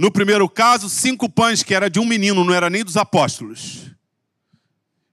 no 0.00 0.10
primeiro 0.10 0.48
caso, 0.48 0.88
cinco 0.88 1.28
pães, 1.28 1.62
que 1.62 1.74
era 1.74 1.90
de 1.90 2.00
um 2.00 2.06
menino, 2.06 2.42
não 2.42 2.54
era 2.54 2.70
nem 2.70 2.82
dos 2.82 2.96
apóstolos. 2.96 3.90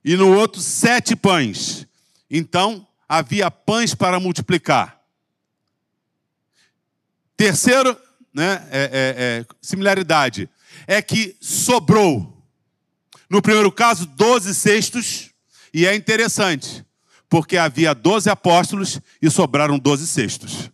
E 0.02 0.16
no 0.16 0.34
outro, 0.34 0.62
sete 0.62 1.14
pães. 1.14 1.86
Então, 2.30 2.88
havia 3.06 3.50
pães 3.50 3.94
para 3.94 4.18
multiplicar. 4.18 4.98
Terceiro, 7.36 7.94
né, 8.32 8.66
é, 8.70 8.80
é, 8.80 8.88
é, 8.90 9.46
similaridade, 9.60 10.48
é 10.86 11.02
que 11.02 11.36
sobrou. 11.38 12.42
No 13.28 13.42
primeiro 13.42 13.70
caso, 13.70 14.06
doze 14.06 14.54
cestos, 14.54 15.28
e 15.74 15.86
é 15.86 15.94
interessante, 15.94 16.82
porque 17.28 17.58
havia 17.58 17.94
doze 17.94 18.30
apóstolos 18.30 19.02
e 19.20 19.28
sobraram 19.30 19.78
doze 19.78 20.06
cestos. 20.06 20.70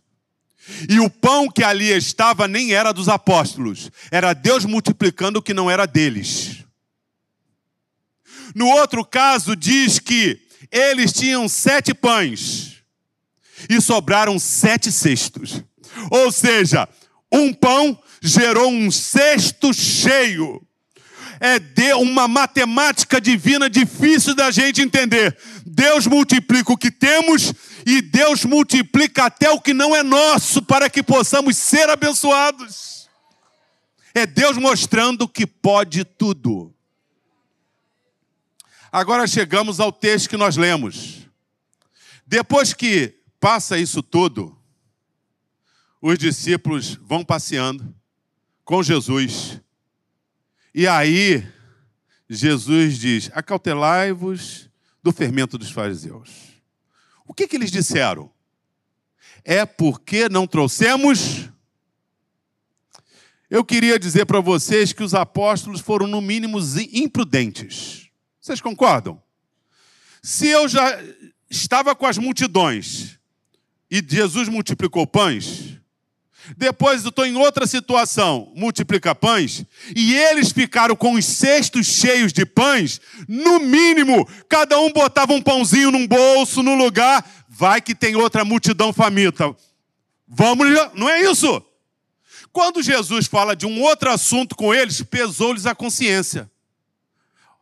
E 0.89 0.99
o 0.99 1.09
pão 1.09 1.49
que 1.49 1.63
ali 1.63 1.91
estava 1.91 2.47
nem 2.47 2.73
era 2.73 2.91
dos 2.91 3.07
apóstolos, 3.07 3.91
era 4.11 4.33
Deus 4.33 4.65
multiplicando 4.65 5.39
o 5.39 5.41
que 5.41 5.53
não 5.53 5.69
era 5.69 5.85
deles. 5.85 6.63
No 8.53 8.67
outro 8.67 9.03
caso, 9.05 9.55
diz 9.55 9.99
que 9.99 10.39
eles 10.71 11.11
tinham 11.11 11.47
sete 11.47 11.93
pães 11.93 12.75
e 13.69 13.79
sobraram 13.81 14.39
sete 14.39 14.91
cestos. 14.91 15.61
Ou 16.09 16.31
seja, 16.31 16.87
um 17.31 17.53
pão 17.53 17.97
gerou 18.21 18.69
um 18.69 18.89
cesto 18.89 19.73
cheio. 19.73 20.61
É 21.39 21.59
de 21.59 21.93
uma 21.93 22.29
matemática 22.29 23.19
divina 23.19 23.69
difícil 23.69 24.33
da 24.33 24.49
gente 24.51 24.81
entender. 24.81 25.37
Deus 25.65 26.07
multiplica 26.07 26.71
o 26.71 26.77
que 26.77 26.89
temos 26.89 27.53
e 27.85 28.01
Deus 28.01 28.43
multiplica 28.43 29.25
até 29.25 29.51
o 29.51 29.61
que 29.61 29.71
não 29.71 29.95
é 29.95 30.01
nosso 30.01 30.59
para 30.63 30.89
que 30.89 31.03
possamos 31.03 31.55
ser 31.55 31.87
abençoados. 31.87 33.07
É 34.11 34.25
Deus 34.25 34.57
mostrando 34.57 35.27
que 35.27 35.45
pode 35.45 36.03
tudo. 36.03 36.73
Agora 38.91 39.27
chegamos 39.27 39.79
ao 39.79 39.91
texto 39.91 40.29
que 40.29 40.37
nós 40.37 40.57
lemos. 40.57 41.27
Depois 42.25 42.73
que 42.73 43.19
passa 43.39 43.77
isso 43.77 44.01
tudo, 44.01 44.57
os 46.01 46.17
discípulos 46.17 46.95
vão 47.03 47.23
passeando 47.23 47.93
com 48.63 48.81
Jesus. 48.81 49.61
E 50.73 50.87
aí, 50.87 51.47
Jesus 52.27 52.97
diz: 52.97 53.29
Acautelai-vos 53.33 54.69
do 55.03 55.11
fermento 55.11 55.57
dos 55.57 55.69
fariseus. 55.69 56.44
O 57.27 57.33
que, 57.33 57.47
que 57.47 57.55
eles 57.55 57.71
disseram? 57.71 58.31
É 59.43 59.65
porque 59.65 60.29
não 60.29 60.45
trouxemos. 60.45 61.49
Eu 63.49 63.63
queria 63.63 63.97
dizer 63.97 64.25
para 64.25 64.39
vocês 64.39 64.93
que 64.93 65.03
os 65.03 65.13
apóstolos 65.13 65.81
foram, 65.81 66.07
no 66.07 66.21
mínimo, 66.21 66.59
imprudentes. 66.91 68.09
Vocês 68.39 68.61
concordam? 68.61 69.21
Se 70.21 70.47
eu 70.47 70.67
já 70.67 70.99
estava 71.49 71.95
com 71.95 72.05
as 72.05 72.17
multidões 72.17 73.19
e 73.89 74.03
Jesus 74.07 74.49
multiplicou 74.49 75.05
pães, 75.07 75.64
depois 76.57 77.03
eu 77.03 77.09
estou 77.09 77.25
em 77.25 77.35
outra 77.35 77.65
situação, 77.65 78.51
multiplica 78.55 79.15
pães, 79.15 79.65
e 79.95 80.15
eles 80.15 80.51
ficaram 80.51 80.95
com 80.95 81.13
os 81.13 81.25
cestos 81.25 81.87
cheios 81.87 82.31
de 82.31 82.45
pães, 82.45 83.01
no 83.27 83.59
mínimo, 83.59 84.27
cada 84.47 84.79
um 84.79 84.91
botava 84.91 85.33
um 85.33 85.41
pãozinho 85.41 85.91
num 85.91 86.07
bolso, 86.07 86.61
num 86.61 86.77
lugar, 86.77 87.25
vai 87.49 87.81
que 87.81 87.95
tem 87.95 88.15
outra 88.15 88.45
multidão 88.45 88.91
faminta. 88.91 89.55
Vamos, 90.27 90.67
não 90.93 91.09
é 91.09 91.21
isso? 91.21 91.63
Quando 92.51 92.81
Jesus 92.81 93.27
fala 93.27 93.55
de 93.55 93.65
um 93.65 93.81
outro 93.81 94.09
assunto 94.09 94.55
com 94.55 94.73
eles, 94.73 95.01
pesou-lhes 95.01 95.65
a 95.65 95.75
consciência. 95.75 96.49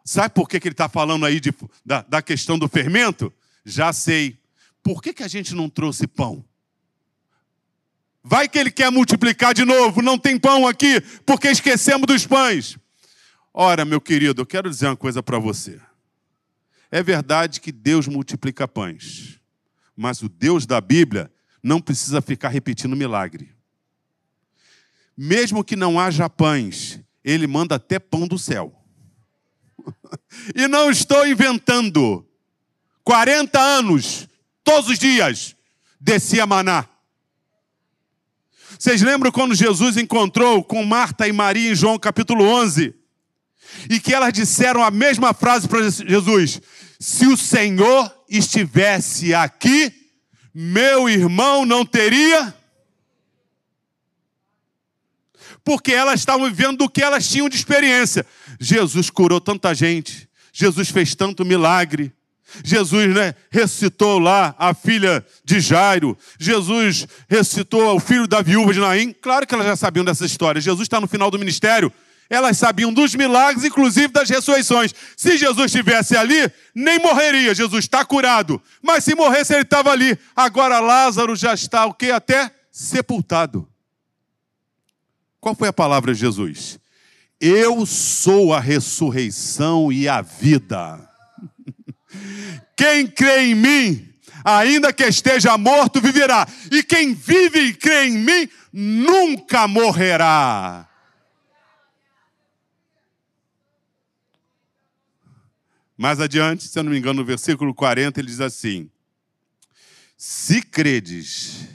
Sabe 0.06 0.34
por 0.34 0.48
que, 0.48 0.60
que 0.60 0.68
ele 0.68 0.74
está 0.74 0.90
falando 0.90 1.26
aí 1.26 1.40
de, 1.40 1.54
da, 1.86 2.02
da, 2.02 2.22
questão 2.22 2.60
do 2.60 2.68
fermento? 2.68 3.34
Já 3.66 3.94
sei. 3.94 4.38
Por 4.84 5.02
que, 5.02 5.14
que 5.14 5.24
a 5.24 5.28
gente 5.28 5.56
não 5.56 5.70
trouxe 5.70 6.06
pão? 6.06 6.44
Vai 8.24 8.48
que 8.48 8.58
ele 8.58 8.72
quer 8.72 8.90
multiplicar 8.90 9.54
de 9.54 9.66
novo, 9.66 10.02
não 10.02 10.18
tem 10.18 10.40
pão 10.40 10.66
aqui, 10.66 11.02
porque 11.26 11.50
esquecemos 11.50 12.08
dos 12.08 12.26
pães. 12.26 12.78
Ora, 13.54 13.84
meu 13.84 14.00
querido, 14.00 14.42
eu 14.42 14.46
quero 14.46 14.70
dizer 14.70 14.88
uma 14.88 14.96
coisa 14.96 15.22
para 15.22 15.38
você. 15.38 15.80
É 16.90 17.04
verdade 17.04 17.60
que 17.60 17.72
Deus 17.72 18.08
multiplica 18.08 18.68
pães, 18.68 19.40
mas 19.96 20.22
o 20.22 20.30
Deus 20.30 20.66
da 20.66 20.80
Bíblia 20.80 21.32
não 21.62 21.82
precisa 21.82 22.22
ficar 22.22 22.50
repetindo 22.50 22.96
milagre. 22.96 23.54
Mesmo 25.18 25.64
que 25.64 25.76
não 25.76 26.00
haja 26.00 26.30
pães, 26.30 27.00
ele 27.24 27.46
manda 27.46 27.76
até 27.76 28.00
pão 28.00 28.28
do 28.28 28.40
céu. 28.40 28.74
e 30.56 30.68
não 30.68 30.90
estou 30.90 31.28
inventando. 31.28 32.26
40 33.04 33.60
anos, 33.60 34.30
todos 34.64 34.90
os 34.90 34.98
dias, 34.98 35.56
descia 36.00 36.48
maná. 36.48 36.88
Vocês 38.84 39.02
lembram 39.02 39.32
quando 39.32 39.56
Jesus 39.56 39.96
encontrou 39.96 40.62
com 40.62 40.84
Marta 40.84 41.26
e 41.26 41.32
Maria 41.32 41.72
em 41.72 41.74
João 41.74 41.98
capítulo 41.98 42.44
11? 42.44 42.94
E 43.90 43.98
que 43.98 44.14
elas 44.14 44.34
disseram 44.34 44.84
a 44.84 44.92
mesma 44.92 45.34
frase 45.34 45.70
para 45.70 45.90
Jesus: 45.90 46.62
Se 47.00 47.26
o 47.26 47.38
Senhor 47.38 48.14
estivesse 48.28 49.34
aqui, 49.34 49.90
meu 50.54 51.08
irmão 51.08 51.66
não 51.66 51.86
teria. 51.86 52.54
Porque 55.64 55.94
elas 55.94 56.20
estavam 56.20 56.50
vivendo 56.50 56.80
do 56.80 56.90
que 56.90 57.02
elas 57.02 57.26
tinham 57.30 57.48
de 57.48 57.56
experiência. 57.56 58.26
Jesus 58.60 59.10
curou 59.10 59.40
tanta 59.40 59.74
gente, 59.74 60.28
Jesus 60.52 60.90
fez 60.90 61.16
tanto 61.16 61.46
milagre. 61.46 62.12
Jesus 62.64 63.14
né, 63.14 63.34
ressuscitou 63.50 64.20
lá 64.20 64.54
a 64.58 64.74
filha 64.74 65.26
de 65.44 65.60
Jairo. 65.60 66.18
Jesus 66.40 67.08
ressuscitou 67.28 67.96
o 67.96 68.00
filho 68.00 68.28
da 68.28 68.42
viúva 68.42 68.74
de 68.74 68.80
Naim. 68.80 69.14
Claro 69.14 69.48
que 69.48 69.54
elas 69.56 69.68
já 69.68 69.76
sabiam 69.76 70.06
dessa 70.06 70.26
história. 70.26 70.62
Jesus 70.62 70.86
está 70.86 71.00
no 71.00 71.08
final 71.08 71.32
do 71.32 71.40
ministério. 71.40 71.92
Elas 72.30 72.58
sabiam 72.58 72.94
dos 72.94 73.16
milagres, 73.16 73.64
inclusive 73.64 74.08
das 74.08 74.30
ressurreições. 74.30 74.94
Se 75.16 75.38
Jesus 75.38 75.66
estivesse 75.66 76.16
ali, 76.16 76.52
nem 76.74 77.00
morreria. 77.00 77.54
Jesus 77.54 77.86
está 77.86 78.04
curado. 78.06 78.62
Mas 78.82 79.04
se 79.04 79.16
morresse, 79.16 79.54
ele 79.54 79.64
estava 79.64 79.92
ali. 79.92 80.18
Agora 80.36 80.80
Lázaro 80.80 81.36
já 81.36 81.54
está 81.54 81.86
o 81.86 81.94
quê? 81.94 82.12
Até 82.12 82.52
sepultado. 82.72 83.68
Qual 85.40 85.56
foi 85.56 85.68
a 85.68 85.74
palavra 85.74 86.14
de 86.14 86.20
Jesus? 86.20 86.80
Eu 87.40 87.86
sou 87.86 88.54
a 88.54 88.60
ressurreição 88.60 89.92
e 89.92 90.08
a 90.08 90.22
vida. 90.22 91.13
Quem 92.76 93.08
crê 93.08 93.48
em 93.48 93.56
mim, 93.56 94.14
ainda 94.44 94.92
que 94.92 95.04
esteja 95.04 95.58
morto, 95.58 96.02
viverá. 96.02 96.48
E 96.72 96.84
quem 96.84 97.14
vive 97.14 97.60
e 97.60 97.74
crê 97.74 98.06
em 98.08 98.18
mim, 98.18 98.50
nunca 98.72 99.68
morrerá. 99.68 100.90
Mais 105.98 106.20
adiante, 106.20 106.68
se 106.68 106.78
eu 106.78 106.84
não 106.84 106.92
me 106.92 106.98
engano, 106.98 107.22
no 107.22 107.26
versículo 107.26 107.74
40, 107.74 108.20
ele 108.20 108.28
diz 108.28 108.42
assim: 108.42 108.90
Se 110.18 110.62
credes, 110.62 111.68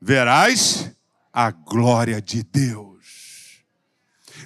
verás 0.00 0.90
a 1.32 1.50
glória 1.50 2.20
de 2.20 2.42
Deus. 2.42 3.62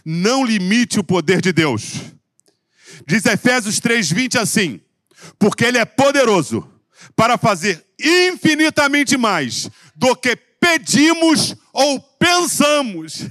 Não 0.04 0.44
limite 0.44 1.00
o 1.00 1.04
poder 1.04 1.40
de 1.40 1.52
Deus. 1.52 2.12
Diz 3.06 3.24
Efésios 3.26 3.80
3:20 3.80 4.38
assim: 4.38 4.80
porque 5.38 5.64
Ele 5.64 5.78
é 5.78 5.84
poderoso 5.84 6.68
para 7.14 7.38
fazer 7.38 7.84
infinitamente 7.98 9.16
mais 9.16 9.70
do 9.94 10.14
que 10.14 10.36
pedimos 10.36 11.54
ou 11.72 12.00
pensamos. 12.00 13.26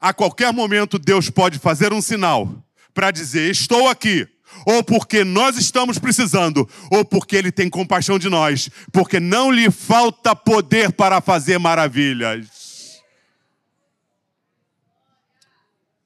A 0.00 0.12
qualquer 0.12 0.52
momento, 0.52 0.98
Deus 0.98 1.30
pode 1.30 1.58
fazer 1.58 1.92
um 1.92 2.02
sinal 2.02 2.62
para 2.92 3.10
dizer: 3.10 3.50
Estou 3.50 3.88
aqui. 3.88 4.28
Ou 4.66 4.84
porque 4.84 5.24
nós 5.24 5.56
estamos 5.58 5.98
precisando, 5.98 6.68
ou 6.88 7.04
porque 7.04 7.34
Ele 7.34 7.50
tem 7.50 7.68
compaixão 7.68 8.18
de 8.18 8.28
nós, 8.28 8.70
porque 8.92 9.18
não 9.18 9.50
lhe 9.50 9.68
falta 9.70 10.36
poder 10.36 10.92
para 10.92 11.20
fazer 11.20 11.58
maravilhas. 11.58 13.02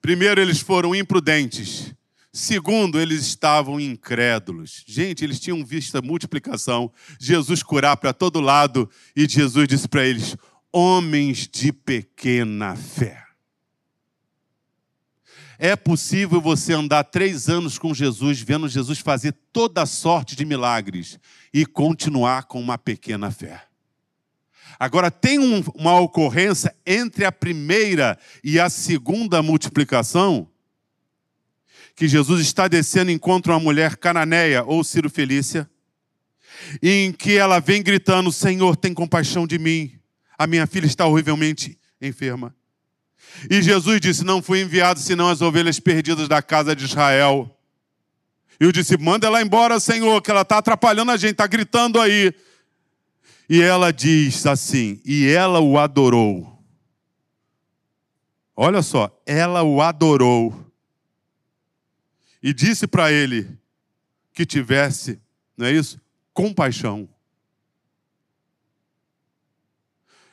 Primeiro, 0.01 0.41
eles 0.41 0.61
foram 0.61 0.95
imprudentes 0.95 1.93
Segundo, 2.39 3.01
eles 3.01 3.27
estavam 3.27 3.81
incrédulos. 3.81 4.85
Gente, 4.87 5.25
eles 5.25 5.41
tinham 5.41 5.65
visto 5.65 5.99
a 5.99 6.01
multiplicação, 6.01 6.89
Jesus 7.19 7.65
curar 7.65 7.97
para 7.97 8.13
todo 8.13 8.39
lado, 8.39 8.89
e 9.17 9.29
Jesus 9.29 9.67
disse 9.67 9.89
para 9.89 10.07
eles: 10.07 10.37
homens 10.73 11.49
de 11.49 11.73
pequena 11.73 12.77
fé. 12.77 13.25
É 15.59 15.75
possível 15.75 16.41
você 16.41 16.73
andar 16.73 17.03
três 17.03 17.49
anos 17.49 17.77
com 17.77 17.93
Jesus, 17.93 18.41
vendo 18.41 18.69
Jesus 18.69 19.01
fazer 19.01 19.35
toda 19.53 19.85
sorte 19.85 20.37
de 20.37 20.45
milagres 20.45 21.19
e 21.53 21.67
continuar 21.67 22.45
com 22.45 22.61
uma 22.61 22.79
pequena 22.79 23.33
fé. 23.33 23.65
Agora, 24.79 25.11
tem 25.11 25.41
um, 25.41 25.61
uma 25.75 25.99
ocorrência 25.99 26.73
entre 26.87 27.25
a 27.25 27.33
primeira 27.33 28.17
e 28.45 28.61
a 28.61 28.71
segunda 28.71 29.43
multiplicação 29.43 30.49
que 31.99 32.07
Jesus 32.07 32.41
está 32.41 32.69
descendo 32.69 33.11
encontra 33.11 33.53
uma 33.53 33.59
mulher 33.59 33.97
cananeia 33.97 34.63
ou 34.63 34.85
Ciro 34.85 35.11
Felícia, 35.11 35.69
em 36.81 37.11
que 37.11 37.37
ela 37.37 37.59
vem 37.59 37.83
gritando: 37.83 38.31
Senhor, 38.31 38.77
tem 38.77 38.95
compaixão 38.95 39.49
de 39.49 39.59
mim, 39.59 39.99
a 40.39 40.47
minha 40.47 40.65
filha 40.65 40.87
está 40.87 41.07
horrivelmente 41.07 41.77
enferma. 42.01 42.55
E 43.51 43.61
Jesus 43.61 44.01
disse: 44.01 44.23
Não 44.23 44.41
fui 44.41 44.63
enviado 44.63 45.01
senão 45.01 45.29
as 45.29 45.43
ovelhas 45.43 45.81
perdidas 45.81 46.29
da 46.29 46.41
casa 46.41 46.75
de 46.77 46.85
Israel. 46.85 47.53
E 48.61 48.65
eu 48.65 48.71
disse: 48.71 48.97
Manda 48.97 49.27
ela 49.27 49.43
embora, 49.43 49.81
Senhor, 49.81 50.23
que 50.23 50.31
ela 50.31 50.43
está 50.43 50.59
atrapalhando 50.59 51.11
a 51.11 51.17
gente, 51.17 51.33
está 51.33 51.49
gritando 51.49 52.01
aí. 52.01 52.33
E 53.51 53.61
ela 53.61 53.93
diz 53.93 54.47
assim: 54.47 55.01
E 55.05 55.27
ela 55.27 55.59
o 55.59 55.77
adorou. 55.77 56.63
Olha 58.55 58.83
só, 58.83 59.11
ela 59.27 59.65
o 59.65 59.83
adorou 59.83 60.68
e 62.43 62.53
disse 62.53 62.87
para 62.87 63.11
ele 63.13 63.49
que 64.33 64.47
tivesse, 64.47 65.21
não 65.57 65.67
é 65.67 65.73
isso? 65.73 66.01
Compaixão. 66.33 67.09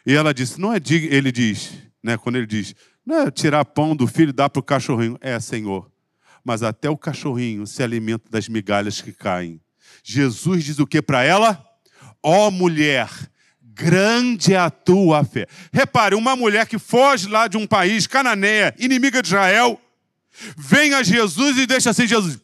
E 0.06 0.14
ela 0.14 0.34
disse: 0.34 0.60
Não 0.60 0.72
é 0.74 0.80
digno, 0.80 1.12
ele 1.12 1.32
diz, 1.32 1.74
né, 2.04 2.18
quando 2.18 2.36
ele 2.36 2.46
diz, 2.46 2.76
não 3.06 3.22
é 3.22 3.32
tirar 3.32 3.66
pão 3.66 3.96
do 3.96 4.08
filho 4.08 4.30
e 4.30 4.34
dar 4.34 4.50
para 4.50 4.60
o 4.60 4.64
cachorrinho. 4.64 5.18
É, 5.22 5.40
Senhor. 5.40 5.92
Mas 6.44 6.62
até 6.62 6.90
o 6.90 6.98
cachorrinho 6.98 7.66
se 7.66 7.82
alimenta 7.82 8.30
das 8.30 8.48
migalhas 8.48 9.02
que 9.02 9.12
caem. 9.12 9.60
Jesus 10.04 10.64
diz 10.64 10.80
o 10.80 10.86
que 10.86 11.02
para 11.02 11.24
ela? 11.24 11.64
Ó 12.22 12.48
oh, 12.48 12.52
mulher, 12.52 13.10
grande 13.62 14.54
é 14.54 14.58
a 14.58 14.70
tua 14.70 15.24
fé. 15.24 15.48
Repare, 15.72 16.16
uma 16.16 16.36
mulher 16.36 16.68
que 16.68 16.78
foge 16.78 17.28
lá 17.28 17.48
de 17.48 17.58
um 17.58 17.66
país, 17.66 18.06
cananeia, 18.08 18.74
inimiga 18.78 19.22
de 19.22 19.28
Israel, 19.30 19.80
Vem 20.58 20.94
a 20.94 21.04
Jesus 21.04 21.58
e 21.58 21.66
deixa 21.66 21.90
assim 21.90 22.08
Jesus. 22.08 22.40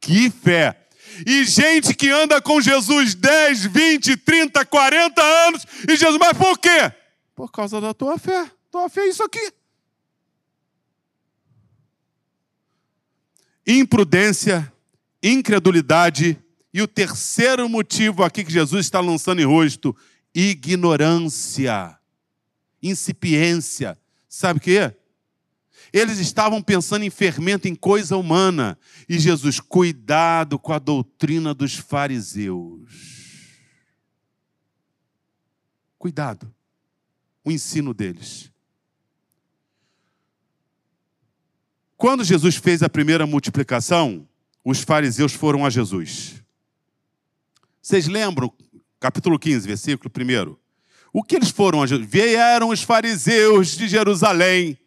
Que 0.00 0.30
fé! 0.30 0.88
E 1.26 1.44
gente 1.44 1.94
que 1.94 2.10
anda 2.10 2.40
com 2.40 2.60
Jesus 2.60 3.14
10, 3.14 3.66
20, 3.66 4.16
30, 4.18 4.64
40 4.64 5.22
anos, 5.22 5.66
e 5.88 5.96
Jesus, 5.96 6.18
mas 6.18 6.36
por 6.36 6.58
quê? 6.58 6.92
Por 7.34 7.50
causa 7.50 7.80
da 7.80 7.92
tua 7.92 8.18
fé. 8.18 8.50
Tua 8.70 8.88
fé 8.88 9.00
é 9.02 9.08
isso 9.08 9.22
aqui. 9.22 9.52
Imprudência, 13.66 14.72
incredulidade, 15.22 16.38
e 16.72 16.80
o 16.80 16.86
terceiro 16.86 17.68
motivo 17.68 18.22
aqui 18.22 18.44
que 18.44 18.52
Jesus 18.52 18.86
está 18.86 19.00
lançando 19.00 19.40
em 19.40 19.44
rosto, 19.44 19.96
ignorância, 20.34 21.98
incipiência. 22.82 23.98
Sabe 24.28 24.58
o 24.58 24.62
que 24.62 24.78
é? 24.78 24.96
Eles 25.92 26.18
estavam 26.18 26.62
pensando 26.62 27.04
em 27.04 27.10
fermento, 27.10 27.66
em 27.66 27.74
coisa 27.74 28.16
humana. 28.16 28.78
E 29.08 29.18
Jesus, 29.18 29.60
cuidado 29.60 30.58
com 30.58 30.72
a 30.72 30.78
doutrina 30.78 31.54
dos 31.54 31.76
fariseus. 31.76 33.18
Cuidado. 35.98 36.52
O 37.44 37.50
ensino 37.50 37.94
deles. 37.94 38.50
Quando 41.96 42.22
Jesus 42.22 42.56
fez 42.56 42.82
a 42.82 42.88
primeira 42.88 43.26
multiplicação, 43.26 44.28
os 44.64 44.82
fariseus 44.82 45.32
foram 45.32 45.64
a 45.64 45.70
Jesus. 45.70 46.42
Vocês 47.82 48.06
lembram, 48.06 48.52
capítulo 49.00 49.38
15, 49.38 49.66
versículo 49.66 50.12
1? 50.14 50.56
O 51.12 51.24
que 51.24 51.34
eles 51.34 51.50
foram 51.50 51.82
a 51.82 51.86
Jesus? 51.86 52.08
Vieram 52.08 52.68
os 52.68 52.82
fariseus 52.82 53.76
de 53.76 53.88
Jerusalém 53.88 54.78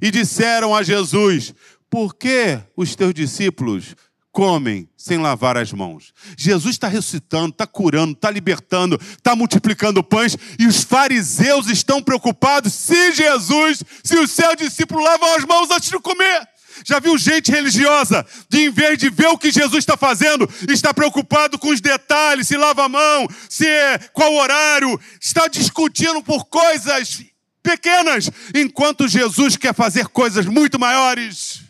e 0.00 0.10
disseram 0.10 0.74
a 0.74 0.82
Jesus: 0.82 1.54
Por 1.90 2.14
que 2.14 2.58
os 2.76 2.94
teus 2.94 3.14
discípulos 3.14 3.94
comem 4.32 4.88
sem 4.96 5.18
lavar 5.18 5.56
as 5.56 5.72
mãos? 5.72 6.12
Jesus 6.36 6.74
está 6.74 6.88
ressuscitando, 6.88 7.50
está 7.50 7.66
curando, 7.66 8.12
está 8.12 8.30
libertando, 8.30 9.00
está 9.00 9.36
multiplicando 9.36 10.02
pães 10.02 10.36
e 10.58 10.66
os 10.66 10.82
fariseus 10.82 11.68
estão 11.68 12.02
preocupados 12.02 12.72
se 12.72 13.12
Jesus, 13.12 13.82
se 14.02 14.16
os 14.16 14.30
seus 14.30 14.56
discípulos 14.56 15.04
lavam 15.04 15.34
as 15.36 15.44
mãos 15.44 15.70
antes 15.70 15.90
de 15.90 15.98
comer. 15.98 16.48
Já 16.84 16.98
viu 16.98 17.16
gente 17.16 17.52
religiosa 17.52 18.26
de, 18.48 18.62
em 18.62 18.70
vez 18.70 18.98
de 18.98 19.08
ver 19.08 19.28
o 19.28 19.38
que 19.38 19.52
Jesus 19.52 19.78
está 19.78 19.96
fazendo, 19.96 20.48
está 20.68 20.92
preocupado 20.92 21.56
com 21.58 21.68
os 21.68 21.80
detalhes, 21.80 22.48
se 22.48 22.56
lava 22.56 22.84
a 22.84 22.88
mão, 22.88 23.28
se 23.48 23.66
é, 23.66 23.98
qual 24.12 24.34
horário, 24.34 24.98
está 25.20 25.46
discutindo 25.46 26.20
por 26.22 26.46
coisas 26.46 27.22
pequenas, 27.64 28.30
enquanto 28.54 29.08
Jesus 29.08 29.56
quer 29.56 29.74
fazer 29.74 30.06
coisas 30.08 30.44
muito 30.44 30.78
maiores. 30.78 31.62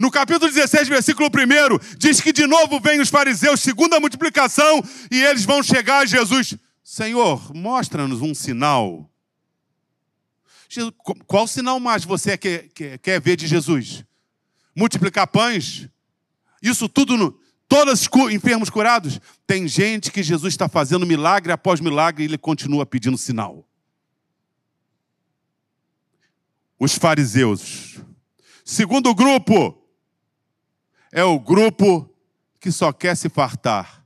No 0.00 0.10
capítulo 0.10 0.50
16, 0.50 0.88
versículo 0.88 1.28
1, 1.28 1.98
diz 1.98 2.20
que 2.20 2.32
de 2.32 2.46
novo 2.46 2.80
vêm 2.80 3.00
os 3.00 3.10
fariseus, 3.10 3.60
segundo 3.60 3.94
a 3.94 4.00
multiplicação, 4.00 4.82
e 5.10 5.22
eles 5.22 5.44
vão 5.44 5.62
chegar 5.62 5.98
a 5.98 6.06
Jesus. 6.06 6.54
Senhor, 6.82 7.54
mostra-nos 7.54 8.22
um 8.22 8.34
sinal. 8.34 9.10
Qual 11.26 11.46
sinal 11.46 11.78
mais 11.78 12.04
você 12.04 12.38
quer, 12.38 12.68
quer, 12.74 12.98
quer 12.98 13.20
ver 13.20 13.36
de 13.36 13.46
Jesus? 13.46 14.04
Multiplicar 14.74 15.26
pães? 15.26 15.88
Isso 16.62 16.88
tudo, 16.88 17.18
no, 17.18 17.38
todos 17.68 18.08
enfermos 18.30 18.70
curados? 18.70 19.20
Tem 19.46 19.68
gente 19.68 20.10
que 20.10 20.22
Jesus 20.22 20.54
está 20.54 20.68
fazendo 20.68 21.04
milagre 21.04 21.52
após 21.52 21.80
milagre 21.80 22.22
e 22.22 22.26
ele 22.26 22.38
continua 22.38 22.86
pedindo 22.86 23.18
sinal. 23.18 23.68
Os 26.84 26.96
fariseus. 26.96 28.00
Segundo 28.64 29.14
grupo, 29.14 29.80
é 31.12 31.22
o 31.22 31.38
grupo 31.38 32.12
que 32.58 32.72
só 32.72 32.92
quer 32.92 33.16
se 33.16 33.28
fartar. 33.28 34.04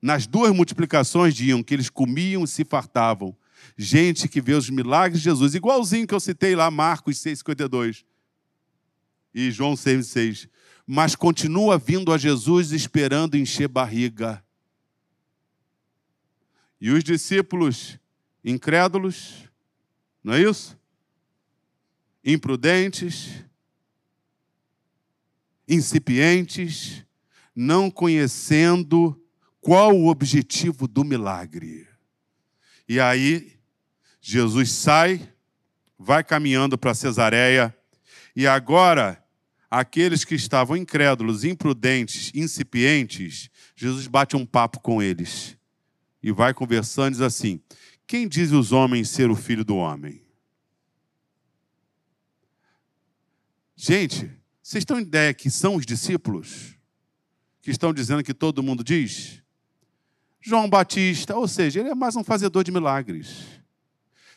Nas 0.00 0.24
duas 0.24 0.54
multiplicações 0.54 1.34
diziam 1.34 1.64
que 1.64 1.74
eles 1.74 1.90
comiam 1.90 2.44
e 2.44 2.46
se 2.46 2.64
fartavam. 2.64 3.36
Gente 3.76 4.28
que 4.28 4.40
vê 4.40 4.52
os 4.52 4.70
milagres 4.70 5.20
de 5.20 5.24
Jesus, 5.24 5.56
igualzinho 5.56 6.06
que 6.06 6.14
eu 6.14 6.20
citei 6.20 6.54
lá, 6.54 6.70
Marcos 6.70 7.16
6,52 7.16 8.04
e 9.34 9.50
João 9.50 9.74
6,6. 9.74 10.48
Mas 10.86 11.16
continua 11.16 11.76
vindo 11.76 12.12
a 12.12 12.18
Jesus 12.18 12.70
esperando 12.70 13.36
encher 13.36 13.66
barriga. 13.66 14.44
E 16.80 16.92
os 16.92 17.02
discípulos 17.02 17.98
incrédulos, 18.44 19.50
não 20.22 20.34
é 20.34 20.42
isso? 20.42 20.78
Imprudentes, 22.24 23.44
incipientes, 25.66 27.04
não 27.54 27.90
conhecendo 27.90 29.20
qual 29.60 29.96
o 29.96 30.08
objetivo 30.08 30.88
do 30.88 31.04
milagre. 31.04 31.86
E 32.88 32.98
aí, 32.98 33.52
Jesus 34.20 34.72
sai, 34.72 35.32
vai 35.98 36.24
caminhando 36.24 36.76
para 36.76 36.94
Cesareia, 36.94 37.74
e 38.34 38.46
agora, 38.46 39.22
aqueles 39.70 40.24
que 40.24 40.34
estavam 40.34 40.76
incrédulos, 40.76 41.44
imprudentes, 41.44 42.32
incipientes, 42.34 43.50
Jesus 43.76 44.06
bate 44.06 44.36
um 44.36 44.44
papo 44.44 44.80
com 44.80 45.02
eles 45.02 45.56
e 46.22 46.30
vai 46.32 46.52
conversando 46.52 47.12
diz 47.12 47.20
assim: 47.20 47.60
Quem 48.06 48.28
diz 48.28 48.52
os 48.52 48.72
homens 48.72 49.08
ser 49.08 49.30
o 49.30 49.36
filho 49.36 49.64
do 49.64 49.76
homem? 49.76 50.22
Gente, 53.82 54.30
vocês 54.62 54.84
em 54.90 55.00
ideia 55.00 55.32
que 55.32 55.50
são 55.50 55.76
os 55.76 55.86
discípulos 55.86 56.74
que 57.62 57.70
estão 57.70 57.94
dizendo 57.94 58.22
que 58.22 58.34
todo 58.34 58.62
mundo 58.62 58.84
diz? 58.84 59.42
João 60.38 60.68
Batista, 60.68 61.34
ou 61.34 61.48
seja, 61.48 61.80
ele 61.80 61.88
é 61.88 61.94
mais 61.94 62.14
um 62.14 62.22
fazedor 62.22 62.62
de 62.62 62.70
milagres. 62.70 63.46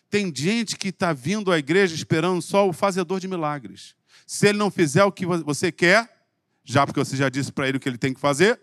Tem 0.09 0.33
gente 0.33 0.77
que 0.77 0.87
está 0.87 1.11
vindo 1.11 1.51
à 1.51 1.59
igreja 1.59 1.93
esperando 1.93 2.41
só 2.41 2.69
o 2.69 2.71
fazedor 2.71 3.19
de 3.19 3.27
milagres. 3.27 3.97
Se 4.25 4.47
ele 4.47 4.57
não 4.57 4.71
fizer 4.71 5.03
o 5.03 5.11
que 5.11 5.25
você 5.25 5.73
quer, 5.73 6.25
já 6.63 6.85
porque 6.85 7.01
você 7.01 7.17
já 7.17 7.27
disse 7.27 7.51
para 7.51 7.67
ele 7.67 7.75
o 7.75 7.81
que 7.81 7.89
ele 7.89 7.97
tem 7.97 8.13
que 8.13 8.21
fazer, 8.21 8.57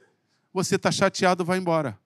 você 0.50 0.76
está 0.76 0.90
chateado, 0.90 1.44
vai 1.44 1.58
embora. 1.58 1.98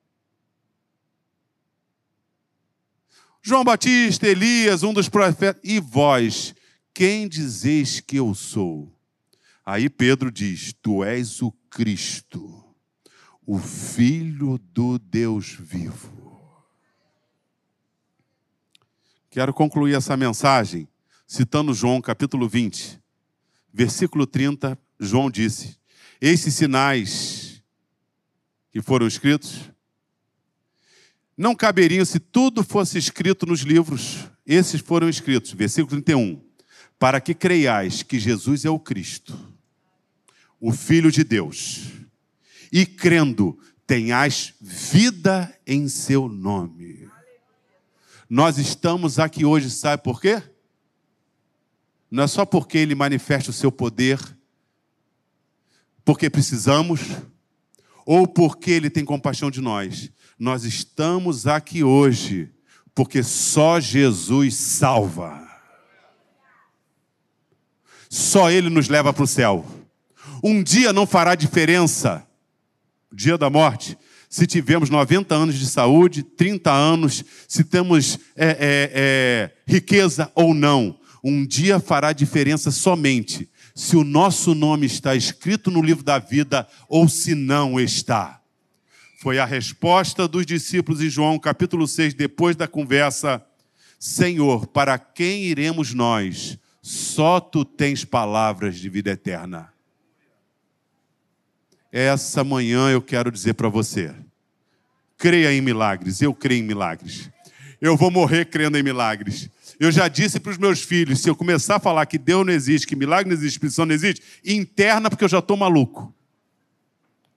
João 3.41 3.63
Batista, 3.63 4.27
Elias, 4.27 4.83
um 4.83 4.91
dos 4.91 5.07
profetas, 5.07 5.61
e 5.63 5.79
vós, 5.79 6.53
quem 6.95 7.27
dizeis 7.27 7.99
que 7.99 8.15
eu 8.15 8.33
sou? 8.33 8.89
Aí 9.65 9.89
Pedro 9.89 10.31
diz: 10.31 10.73
Tu 10.81 11.03
és 11.03 11.41
o 11.41 11.51
Cristo, 11.69 12.63
o 13.45 13.59
Filho 13.59 14.57
do 14.57 14.97
Deus 14.97 15.57
vivo. 15.59 16.15
Quero 19.29 19.53
concluir 19.53 19.95
essa 19.95 20.15
mensagem 20.15 20.87
citando 21.27 21.73
João 21.73 21.99
capítulo 21.99 22.47
20, 22.47 22.97
versículo 23.73 24.25
30. 24.25 24.79
João 24.97 25.29
disse: 25.29 25.77
Esses 26.21 26.53
sinais 26.53 27.61
que 28.71 28.81
foram 28.81 29.05
escritos 29.05 29.69
não 31.37 31.53
caberiam 31.53 32.05
se 32.05 32.19
tudo 32.19 32.63
fosse 32.63 32.97
escrito 32.97 33.45
nos 33.45 33.59
livros. 33.59 34.29
Esses 34.45 34.79
foram 34.79 35.09
escritos, 35.09 35.51
versículo 35.51 36.01
31, 36.01 36.44
para 36.97 37.19
que 37.19 37.33
creiais 37.33 38.03
que 38.03 38.19
Jesus 38.19 38.65
é 38.65 38.69
o 38.69 38.79
Cristo 38.79 39.55
o 40.59 40.71
Filho 40.71 41.11
de 41.11 41.23
Deus, 41.23 41.91
e 42.71 42.87
crendo, 42.87 43.55
tenhais 43.85 44.53
vida 44.59 45.55
em 45.65 45.87
seu 45.87 46.27
nome. 46.27 47.07
Nós 48.27 48.57
estamos 48.57 49.19
aqui 49.19 49.45
hoje, 49.45 49.69
sabe 49.69 50.01
por 50.01 50.19
quê? 50.19 50.41
Não 52.09 52.23
é 52.23 52.27
só 52.27 52.45
porque 52.47 52.79
ele 52.79 52.95
manifesta 52.95 53.51
o 53.51 53.53
seu 53.53 53.71
poder, 53.71 54.19
porque 56.03 56.31
precisamos, 56.31 57.01
ou 58.03 58.27
porque 58.27 58.71
ele 58.71 58.89
tem 58.89 59.05
compaixão 59.05 59.51
de 59.51 59.61
nós. 59.61 60.11
Nós 60.39 60.63
estamos 60.63 61.45
aqui 61.45 61.83
hoje 61.83 62.51
porque 62.95 63.21
só 63.21 63.79
Jesus 63.79 64.55
salva. 64.55 65.44
Só 68.15 68.49
ele 68.49 68.69
nos 68.69 68.87
leva 68.87 69.11
para 69.11 69.25
o 69.25 69.27
céu. 69.27 69.65
Um 70.41 70.63
dia 70.63 70.93
não 70.93 71.05
fará 71.05 71.35
diferença, 71.35 72.25
dia 73.11 73.37
da 73.37 73.49
morte, 73.49 73.97
se 74.29 74.47
tivermos 74.47 74.89
90 74.89 75.35
anos 75.35 75.59
de 75.59 75.67
saúde, 75.67 76.23
30 76.23 76.71
anos, 76.71 77.25
se 77.45 77.61
temos 77.61 78.17
é, 78.33 78.47
é, 78.47 78.91
é, 78.93 79.51
riqueza 79.67 80.31
ou 80.33 80.53
não. 80.53 80.97
Um 81.21 81.45
dia 81.45 81.77
fará 81.77 82.13
diferença 82.13 82.71
somente 82.71 83.49
se 83.75 83.97
o 83.97 84.03
nosso 84.05 84.55
nome 84.55 84.85
está 84.85 85.13
escrito 85.13 85.69
no 85.69 85.81
livro 85.81 86.01
da 86.01 86.17
vida 86.17 86.65
ou 86.87 87.09
se 87.09 87.35
não 87.35 87.77
está. 87.77 88.39
Foi 89.19 89.39
a 89.39 89.45
resposta 89.45 90.25
dos 90.25 90.45
discípulos 90.45 91.01
em 91.01 91.09
João 91.09 91.37
capítulo 91.37 91.85
6, 91.85 92.13
depois 92.13 92.55
da 92.55 92.65
conversa: 92.65 93.45
Senhor, 93.99 94.67
para 94.67 94.97
quem 94.97 95.43
iremos 95.43 95.93
nós? 95.93 96.57
Só 96.87 97.39
tu 97.39 97.65
tens 97.65 98.05
palavras 98.05 98.77
de 98.77 98.87
vida 98.89 99.09
eterna. 99.09 99.73
Essa 101.91 102.43
manhã 102.43 102.91
eu 102.91 103.01
quero 103.01 103.31
dizer 103.31 103.55
para 103.55 103.67
você: 103.67 104.13
creia 105.17 105.51
em 105.51 105.61
milagres, 105.61 106.21
eu 106.21 106.31
creio 106.31 106.59
em 106.59 106.67
milagres. 106.67 107.31
Eu 107.81 107.97
vou 107.97 108.11
morrer 108.11 108.45
crendo 108.45 108.77
em 108.77 108.83
milagres. 108.83 109.49
Eu 109.79 109.91
já 109.91 110.07
disse 110.07 110.39
para 110.39 110.51
os 110.51 110.59
meus 110.59 110.79
filhos: 110.79 111.23
se 111.23 111.27
eu 111.27 111.35
começar 111.35 111.77
a 111.77 111.79
falar 111.79 112.05
que 112.05 112.19
Deus 112.19 112.45
não 112.45 112.53
existe, 112.53 112.85
que 112.85 112.95
milagre 112.95 113.29
não 113.29 113.35
existe, 113.35 113.55
expressão 113.55 113.87
não 113.87 113.95
existe, 113.95 114.21
interna 114.45 115.09
porque 115.09 115.23
eu 115.23 115.29
já 115.29 115.39
estou 115.39 115.57
maluco. 115.57 116.13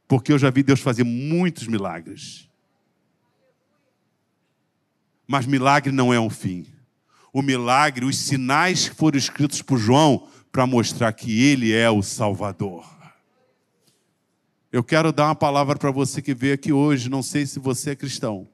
Porque 0.07 0.31
eu 0.31 0.39
já 0.39 0.51
vi 0.51 0.63
Deus 0.63 0.81
fazer 0.81 1.05
muitos 1.05 1.67
milagres. 1.67 2.47
Mas 5.27 5.47
milagre 5.47 5.91
não 5.91 6.13
é 6.13 6.21
um 6.21 6.29
fim. 6.29 6.67
O 7.33 7.43
milagre, 7.43 8.05
os 8.05 8.17
sinais 8.17 8.89
que 8.89 8.95
foram 8.95 9.19
escritos 9.19 9.63
por 9.63 9.79
João 9.79 10.27
para 10.51 10.67
mostrar 10.67 11.13
que 11.13 11.43
ele 11.45 11.73
é 11.73 11.91
o 11.91 12.03
Salvador. 12.03 12.85
Eu 14.71 14.85
quero 14.85 15.13
dar 15.13 15.27
uma 15.27 15.35
palavra 15.35 15.77
para 15.77 15.91
você 15.91 16.21
que 16.21 16.35
veio 16.35 16.55
aqui 16.55 16.73
hoje. 16.73 17.09
Não 17.09 17.23
sei 17.23 17.47
se 17.47 17.59
você 17.59 17.91
é 17.91 17.97
cristão, 17.97 18.49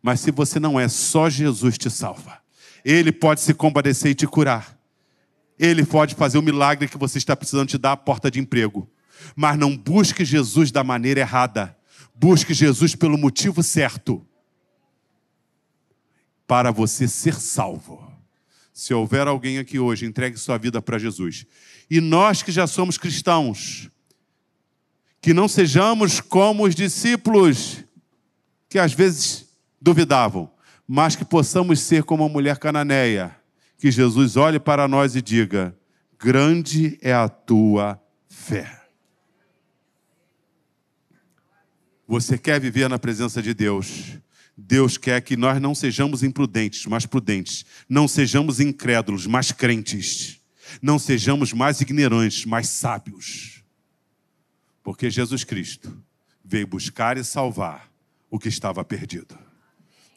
mas 0.00 0.20
se 0.20 0.30
você 0.30 0.60
não 0.60 0.78
é, 0.78 0.88
só 0.88 1.28
Jesus 1.28 1.76
te 1.76 1.90
salva. 1.90 2.38
Ele 2.84 3.12
pode 3.12 3.40
se 3.40 3.54
compadecer 3.54 4.12
e 4.12 4.14
te 4.14 4.26
curar. 4.26 4.78
Ele 5.58 5.84
pode 5.84 6.14
fazer 6.14 6.38
o 6.38 6.42
milagre 6.42 6.88
que 6.88 6.98
você 6.98 7.18
está 7.18 7.36
precisando 7.36 7.68
te 7.68 7.78
dar 7.78 7.92
a 7.92 7.96
porta 7.96 8.30
de 8.30 8.40
emprego. 8.40 8.88
Mas 9.36 9.58
não 9.58 9.76
busque 9.76 10.24
Jesus 10.24 10.70
da 10.70 10.82
maneira 10.82 11.20
errada. 11.20 11.76
Busque 12.14 12.52
Jesus 12.52 12.94
pelo 12.94 13.16
motivo 13.16 13.62
certo. 13.62 14.26
Para 16.52 16.70
você 16.70 17.08
ser 17.08 17.40
salvo. 17.40 18.12
Se 18.74 18.92
houver 18.92 19.26
alguém 19.26 19.56
aqui 19.56 19.78
hoje, 19.78 20.04
entregue 20.04 20.36
sua 20.36 20.58
vida 20.58 20.82
para 20.82 20.98
Jesus. 20.98 21.46
E 21.90 21.98
nós 21.98 22.42
que 22.42 22.52
já 22.52 22.66
somos 22.66 22.98
cristãos, 22.98 23.88
que 25.18 25.32
não 25.32 25.48
sejamos 25.48 26.20
como 26.20 26.64
os 26.64 26.74
discípulos 26.74 27.82
que 28.68 28.78
às 28.78 28.92
vezes 28.92 29.46
duvidavam, 29.80 30.52
mas 30.86 31.16
que 31.16 31.24
possamos 31.24 31.80
ser 31.80 32.02
como 32.02 32.22
a 32.22 32.28
mulher 32.28 32.58
cananeia, 32.58 33.34
que 33.78 33.90
Jesus 33.90 34.36
olhe 34.36 34.60
para 34.60 34.86
nós 34.86 35.16
e 35.16 35.22
diga: 35.22 35.74
Grande 36.18 36.98
é 37.00 37.14
a 37.14 37.30
tua 37.30 37.98
fé. 38.28 38.78
Você 42.06 42.36
quer 42.36 42.60
viver 42.60 42.90
na 42.90 42.98
presença 42.98 43.40
de 43.40 43.54
Deus? 43.54 44.18
Deus 44.64 44.96
quer 44.96 45.20
que 45.20 45.36
nós 45.36 45.60
não 45.60 45.74
sejamos 45.74 46.22
imprudentes, 46.22 46.86
mas 46.86 47.04
prudentes. 47.04 47.66
Não 47.88 48.06
sejamos 48.06 48.60
incrédulos, 48.60 49.26
mas 49.26 49.50
crentes. 49.50 50.40
Não 50.80 50.98
sejamos 50.98 51.52
mais 51.52 51.80
ignorantes, 51.80 52.44
mas 52.44 52.68
sábios. 52.68 53.62
Porque 54.82 55.10
Jesus 55.10 55.42
Cristo 55.42 55.96
veio 56.44 56.66
buscar 56.66 57.16
e 57.18 57.24
salvar 57.24 57.90
o 58.30 58.38
que 58.38 58.48
estava 58.48 58.84
perdido. 58.84 59.36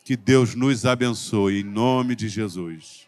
Que 0.03 0.15
Deus 0.15 0.53
nos 0.53 0.85
abençoe 0.85 1.61
em 1.61 1.63
nome 1.63 2.15
de 2.15 2.29
Jesus. 2.29 3.04